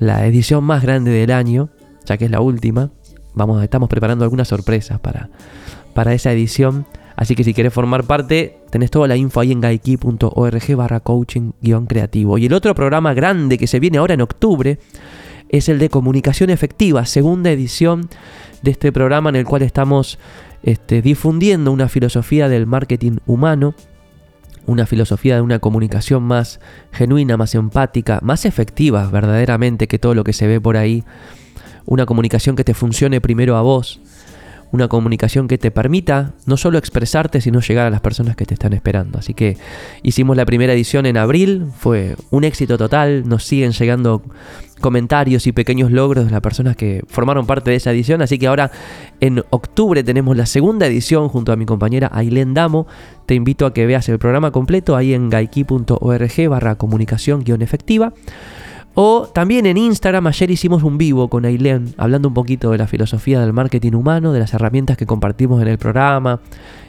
la 0.00 0.26
edición 0.26 0.64
más 0.64 0.82
grande 0.82 1.12
del 1.12 1.30
año, 1.30 1.70
ya 2.04 2.16
que 2.16 2.24
es 2.24 2.30
la 2.30 2.40
última. 2.40 2.90
Vamos, 3.34 3.62
estamos 3.62 3.88
preparando 3.88 4.24
algunas 4.24 4.48
sorpresas 4.48 4.98
para, 4.98 5.30
para 5.94 6.12
esa 6.12 6.32
edición. 6.32 6.86
Así 7.16 7.34
que 7.34 7.44
si 7.44 7.54
quieres 7.54 7.72
formar 7.72 8.04
parte, 8.04 8.58
tenés 8.70 8.90
toda 8.90 9.08
la 9.08 9.16
info 9.16 9.40
ahí 9.40 9.50
en 9.50 9.60
gaiki.org 9.60 10.76
barra 10.76 11.00
coaching 11.00 11.52
creativo. 11.88 12.38
Y 12.38 12.46
el 12.46 12.52
otro 12.52 12.74
programa 12.74 13.14
grande 13.14 13.56
que 13.56 13.66
se 13.66 13.80
viene 13.80 13.98
ahora 13.98 14.14
en 14.14 14.20
octubre 14.20 14.78
es 15.48 15.68
el 15.68 15.78
de 15.78 15.88
comunicación 15.88 16.50
efectiva, 16.50 17.06
segunda 17.06 17.50
edición 17.50 18.08
de 18.62 18.70
este 18.70 18.92
programa 18.92 19.30
en 19.30 19.36
el 19.36 19.44
cual 19.46 19.62
estamos 19.62 20.18
este, 20.62 21.00
difundiendo 21.00 21.72
una 21.72 21.88
filosofía 21.88 22.48
del 22.48 22.66
marketing 22.66 23.18
humano 23.26 23.74
una 24.66 24.84
filosofía 24.84 25.36
de 25.36 25.40
una 25.40 25.60
comunicación 25.60 26.24
más 26.24 26.60
genuina, 26.92 27.36
más 27.36 27.54
empática, 27.54 28.18
más 28.22 28.44
efectiva 28.44 29.08
verdaderamente 29.08 29.86
que 29.86 29.98
todo 29.98 30.14
lo 30.14 30.24
que 30.24 30.32
se 30.32 30.46
ve 30.46 30.60
por 30.60 30.76
ahí. 30.76 31.04
Una 31.86 32.04
comunicación 32.04 32.56
que 32.56 32.64
te 32.64 32.74
funcione 32.74 33.20
primero 33.20 33.56
a 33.56 33.62
vos, 33.62 34.00
una 34.72 34.88
comunicación 34.88 35.48
que 35.48 35.58
te 35.58 35.70
permita 35.70 36.32
no 36.44 36.56
solo 36.56 36.78
expresarte, 36.78 37.40
sino 37.40 37.60
llegar 37.60 37.86
a 37.86 37.90
las 37.90 38.00
personas 38.00 38.36
que 38.36 38.44
te 38.44 38.54
están 38.54 38.72
esperando. 38.72 39.18
Así 39.18 39.34
que 39.34 39.56
hicimos 40.02 40.36
la 40.36 40.44
primera 40.44 40.72
edición 40.72 41.06
en 41.06 41.16
abril, 41.16 41.66
fue 41.78 42.16
un 42.30 42.44
éxito 42.44 42.76
total, 42.78 43.28
nos 43.28 43.44
siguen 43.44 43.72
llegando 43.72 44.22
comentarios 44.80 45.46
y 45.46 45.52
pequeños 45.52 45.90
logros 45.90 46.26
de 46.26 46.30
las 46.30 46.40
personas 46.40 46.76
que 46.76 47.02
formaron 47.08 47.46
parte 47.46 47.70
de 47.70 47.76
esa 47.76 47.92
edición. 47.92 48.22
Así 48.22 48.38
que 48.38 48.46
ahora 48.46 48.70
en 49.20 49.42
octubre 49.50 50.02
tenemos 50.04 50.36
la 50.36 50.46
segunda 50.46 50.86
edición 50.86 51.28
junto 51.28 51.52
a 51.52 51.56
mi 51.56 51.66
compañera 51.66 52.10
Ailén 52.12 52.54
Damo. 52.54 52.86
Te 53.26 53.34
invito 53.34 53.66
a 53.66 53.72
que 53.72 53.86
veas 53.86 54.08
el 54.08 54.18
programa 54.18 54.50
completo 54.50 54.96
ahí 54.96 55.14
en 55.14 55.30
gaiki.org 55.30 56.48
barra 56.48 56.74
comunicación 56.76 57.42
guion 57.42 57.62
efectiva. 57.62 58.12
O 58.98 59.28
también 59.30 59.66
en 59.66 59.76
Instagram, 59.76 60.26
ayer 60.26 60.50
hicimos 60.50 60.82
un 60.82 60.96
vivo 60.96 61.28
con 61.28 61.44
Ailén, 61.44 61.92
hablando 61.98 62.28
un 62.28 62.34
poquito 62.34 62.70
de 62.70 62.78
la 62.78 62.86
filosofía 62.86 63.38
del 63.40 63.52
marketing 63.52 63.92
humano, 63.92 64.32
de 64.32 64.40
las 64.40 64.54
herramientas 64.54 64.96
que 64.96 65.04
compartimos 65.04 65.60
en 65.60 65.68
el 65.68 65.76
programa 65.76 66.40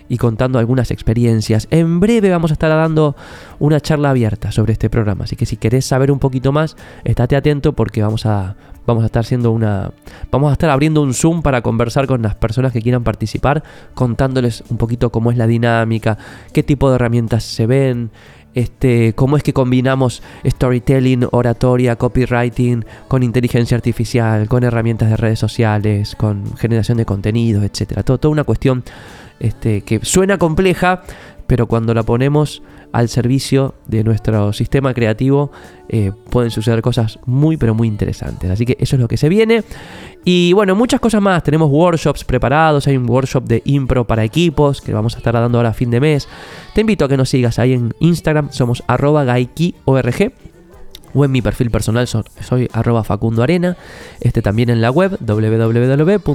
y 0.07 0.15
contando 0.15 0.57
algunas 0.57 0.89
experiencias. 0.89 1.67
En 1.69 1.99
breve 1.99 2.29
vamos 2.29 2.51
a 2.51 2.53
estar 2.53 2.69
dando 2.69 3.17
una 3.59 3.81
charla 3.81 4.11
abierta 4.11 4.53
sobre 4.53 4.71
este 4.71 4.89
programa, 4.89 5.25
así 5.25 5.35
que 5.35 5.45
si 5.45 5.57
querés 5.57 5.85
saber 5.85 6.09
un 6.09 6.19
poquito 6.19 6.53
más, 6.53 6.77
estate 7.03 7.35
atento 7.35 7.73
porque 7.73 8.01
vamos 8.01 8.25
a, 8.25 8.55
vamos 8.85 9.03
a 9.03 9.07
estar 9.07 9.19
haciendo 9.19 9.51
una 9.51 9.91
vamos 10.31 10.49
a 10.51 10.53
estar 10.53 10.69
abriendo 10.69 11.01
un 11.01 11.13
Zoom 11.13 11.41
para 11.41 11.61
conversar 11.61 12.07
con 12.07 12.21
las 12.21 12.35
personas 12.35 12.71
que 12.71 12.81
quieran 12.81 13.03
participar, 13.03 13.63
contándoles 13.95 14.63
un 14.69 14.77
poquito 14.77 15.11
cómo 15.11 15.29
es 15.29 15.37
la 15.37 15.45
dinámica, 15.45 16.17
qué 16.53 16.63
tipo 16.63 16.87
de 16.87 16.95
herramientas 16.95 17.43
se 17.43 17.67
ven, 17.67 18.11
este, 18.57 19.13
cómo 19.13 19.37
es 19.37 19.43
que 19.43 19.53
combinamos 19.53 20.23
storytelling, 20.43 21.27
oratoria, 21.31 21.95
copywriting 21.95 22.83
con 23.07 23.21
inteligencia 23.21 23.75
artificial, 23.77 24.49
con 24.49 24.63
herramientas 24.63 25.11
de 25.11 25.17
redes 25.17 25.37
sociales, 25.37 26.15
con 26.15 26.57
generación 26.57 26.97
de 26.97 27.05
contenidos, 27.05 27.63
etcétera. 27.63 28.01
Todo, 28.01 28.17
toda 28.17 28.31
una 28.31 28.45
cuestión 28.45 28.83
este, 29.39 29.81
que 29.81 29.99
suena 30.03 30.39
compleja, 30.39 31.03
pero 31.47 31.67
cuando 31.67 31.93
la 31.93 32.03
ponemos 32.03 32.61
al 32.91 33.09
servicio 33.09 33.73
de 33.87 34.03
nuestro 34.03 34.53
sistema 34.53 34.93
creativo 34.93 35.51
eh, 35.89 36.11
pueden 36.29 36.51
suceder 36.51 36.81
cosas 36.81 37.19
muy 37.25 37.57
pero 37.57 37.73
muy 37.73 37.87
interesantes. 37.87 38.49
Así 38.51 38.65
que 38.65 38.77
eso 38.79 38.95
es 38.95 39.01
lo 39.01 39.07
que 39.07 39.17
se 39.17 39.29
viene. 39.29 39.63
Y 40.25 40.51
bueno, 40.53 40.75
muchas 40.75 40.99
cosas 40.99 41.21
más. 41.21 41.41
Tenemos 41.43 41.69
workshops 41.71 42.23
preparados. 42.25 42.85
Hay 42.87 42.97
un 42.97 43.09
workshop 43.09 43.45
de 43.45 43.61
impro 43.65 44.05
para 44.05 44.23
equipos 44.23 44.81
que 44.81 44.93
vamos 44.93 45.15
a 45.15 45.19
estar 45.19 45.33
dando 45.33 45.57
ahora 45.57 45.69
a 45.69 45.73
fin 45.73 45.89
de 45.89 46.01
mes. 46.01 46.27
Te 46.75 46.81
invito 46.81 47.05
a 47.05 47.07
que 47.07 47.17
nos 47.17 47.29
sigas 47.29 47.59
ahí 47.59 47.73
en 47.73 47.93
Instagram. 47.99 48.51
Somos 48.51 48.83
arroba 48.87 49.23
gaikiorg 49.23 50.33
o 51.17 51.25
en 51.25 51.31
mi 51.31 51.41
perfil 51.41 51.71
personal 51.71 52.07
soy, 52.07 52.69
arroba 52.71 53.03
Facundo 53.03 53.41
Arena, 53.41 53.75
este 54.21 54.43
también 54.43 54.69
en 54.69 54.81
la 54.81 54.91
web 54.91 55.17
www.gaiki.org. 55.19 56.27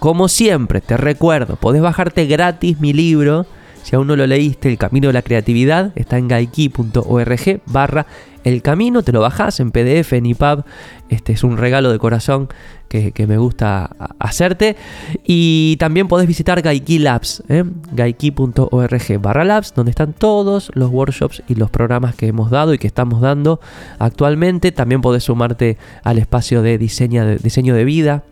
Como 0.00 0.28
siempre, 0.28 0.80
te 0.80 0.96
recuerdo, 0.96 1.54
podés 1.56 1.82
bajarte 1.82 2.26
gratis 2.26 2.80
mi 2.80 2.92
libro 2.92 3.46
si 3.86 3.94
aún 3.94 4.08
no 4.08 4.16
lo 4.16 4.26
leíste, 4.26 4.68
El 4.68 4.78
Camino 4.78 5.06
de 5.06 5.12
la 5.12 5.22
Creatividad 5.22 5.92
está 5.94 6.18
en 6.18 6.26
gaiki.org 6.26 7.60
barra 7.66 8.08
El 8.46 8.62
Camino, 8.62 9.02
te 9.02 9.10
lo 9.10 9.20
bajás 9.20 9.58
en 9.58 9.72
PDF, 9.72 10.12
en 10.12 10.24
EPUB, 10.26 10.62
este 11.08 11.32
es 11.32 11.42
un 11.42 11.56
regalo 11.56 11.90
de 11.90 11.98
corazón 11.98 12.48
que, 12.88 13.26
me 13.26 13.38
gusta 13.38 13.90
hacerte. 14.18 14.76
Y 15.24 15.76
también 15.78 16.08
podés 16.08 16.26
visitar 16.26 16.62
Gaiki 16.62 16.98
Labs, 16.98 17.42
¿eh? 17.48 17.64
gaiki.org 17.92 19.20
barra 19.20 19.44
labs, 19.44 19.74
donde 19.74 19.90
están 19.90 20.12
todos 20.12 20.70
los 20.74 20.90
workshops 20.90 21.42
y 21.48 21.56
los 21.56 21.70
programas 21.70 22.14
que 22.14 22.28
hemos 22.28 22.50
dado 22.50 22.72
y 22.72 22.78
que 22.78 22.86
estamos 22.86 23.20
dando 23.20 23.60
actualmente. 23.98 24.72
También 24.72 25.00
podés 25.00 25.24
sumarte 25.24 25.76
al 26.04 26.18
espacio 26.18 26.62
de 26.62 26.78
diseño 26.78 27.26
de, 27.26 27.38
diseño 27.38 27.74
de 27.74 27.84
vida, 27.84 28.22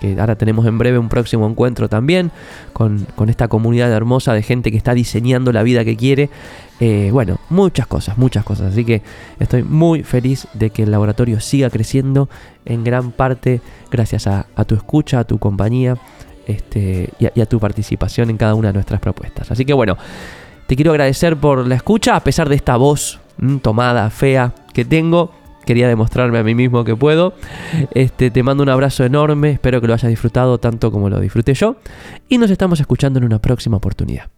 que 0.00 0.18
ahora 0.20 0.36
tenemos 0.36 0.64
en 0.66 0.78
breve 0.78 0.96
un 0.96 1.08
próximo 1.08 1.44
encuentro 1.48 1.88
también 1.88 2.30
con, 2.72 3.06
esta 3.26 3.48
comunidad 3.48 3.90
hermosa 3.90 4.32
de 4.32 4.42
gente 4.44 4.70
que 4.70 4.76
está 4.76 4.94
diseñando 4.94 5.52
la 5.52 5.64
vida 5.64 5.84
que 5.84 5.96
quiere. 5.96 6.30
Eh, 6.78 7.10
bueno, 7.12 7.38
muchas 7.48 7.86
cosas, 7.86 8.18
muchas 8.18 8.44
cosas. 8.44 8.72
Así 8.72 8.84
que 8.84 9.02
estoy 9.38 9.62
muy 9.62 10.02
feliz 10.02 10.46
de 10.52 10.70
que 10.70 10.82
el 10.82 10.90
laboratorio 10.90 11.40
siga 11.40 11.70
creciendo 11.70 12.28
en 12.64 12.84
gran 12.84 13.12
parte 13.12 13.60
gracias 13.90 14.26
a, 14.26 14.46
tu 14.66 14.74
escucha, 14.74 15.20
a 15.20 15.24
tu 15.24 15.38
compañía 15.38 15.96
este, 16.46 17.10
y, 17.18 17.40
a, 17.40 17.46
tu 17.46 17.58
participación 17.58 18.30
en 18.30 18.36
cada 18.36 18.54
una 18.54 18.68
de 18.68 18.74
nuestras 18.74 19.00
propuestas. 19.00 19.50
Así 19.50 19.64
que 19.64 19.72
bueno, 19.72 19.96
te 20.66 20.76
quiero 20.76 20.90
agradecer 20.90 21.36
por 21.36 21.66
la 21.66 21.76
escucha, 21.76 22.16
a 22.16 22.20
pesar 22.20 22.48
de 22.48 22.56
esta 22.56 22.76
voz 22.76 23.20
tomada, 23.62 24.10
fea 24.10 24.52
que 24.72 24.84
tengo 24.84 25.32
quería 25.64 25.88
demostrarme 25.88 26.38
a 26.38 26.44
mí 26.44 26.54
mismo 26.54 26.84
que 26.84 26.94
puedo. 26.94 27.34
Este, 27.92 28.30
te 28.30 28.42
mando 28.42 28.62
un 28.62 28.68
abrazo 28.68 29.04
enorme, 29.04 29.50
espero 29.50 29.80
que 29.80 29.88
lo 29.88 29.94
hayas 29.94 30.08
disfrutado 30.08 30.58
tanto 30.58 30.92
como 30.92 31.10
lo 31.10 31.18
disfruté 31.18 31.54
yo 31.54 31.76
y 32.28 32.38
nos 32.38 32.50
estamos 32.50 32.78
escuchando 32.80 33.18
en 33.18 33.24
una 33.24 33.40
próxima 33.40 33.76
oportunidad. 33.76 34.35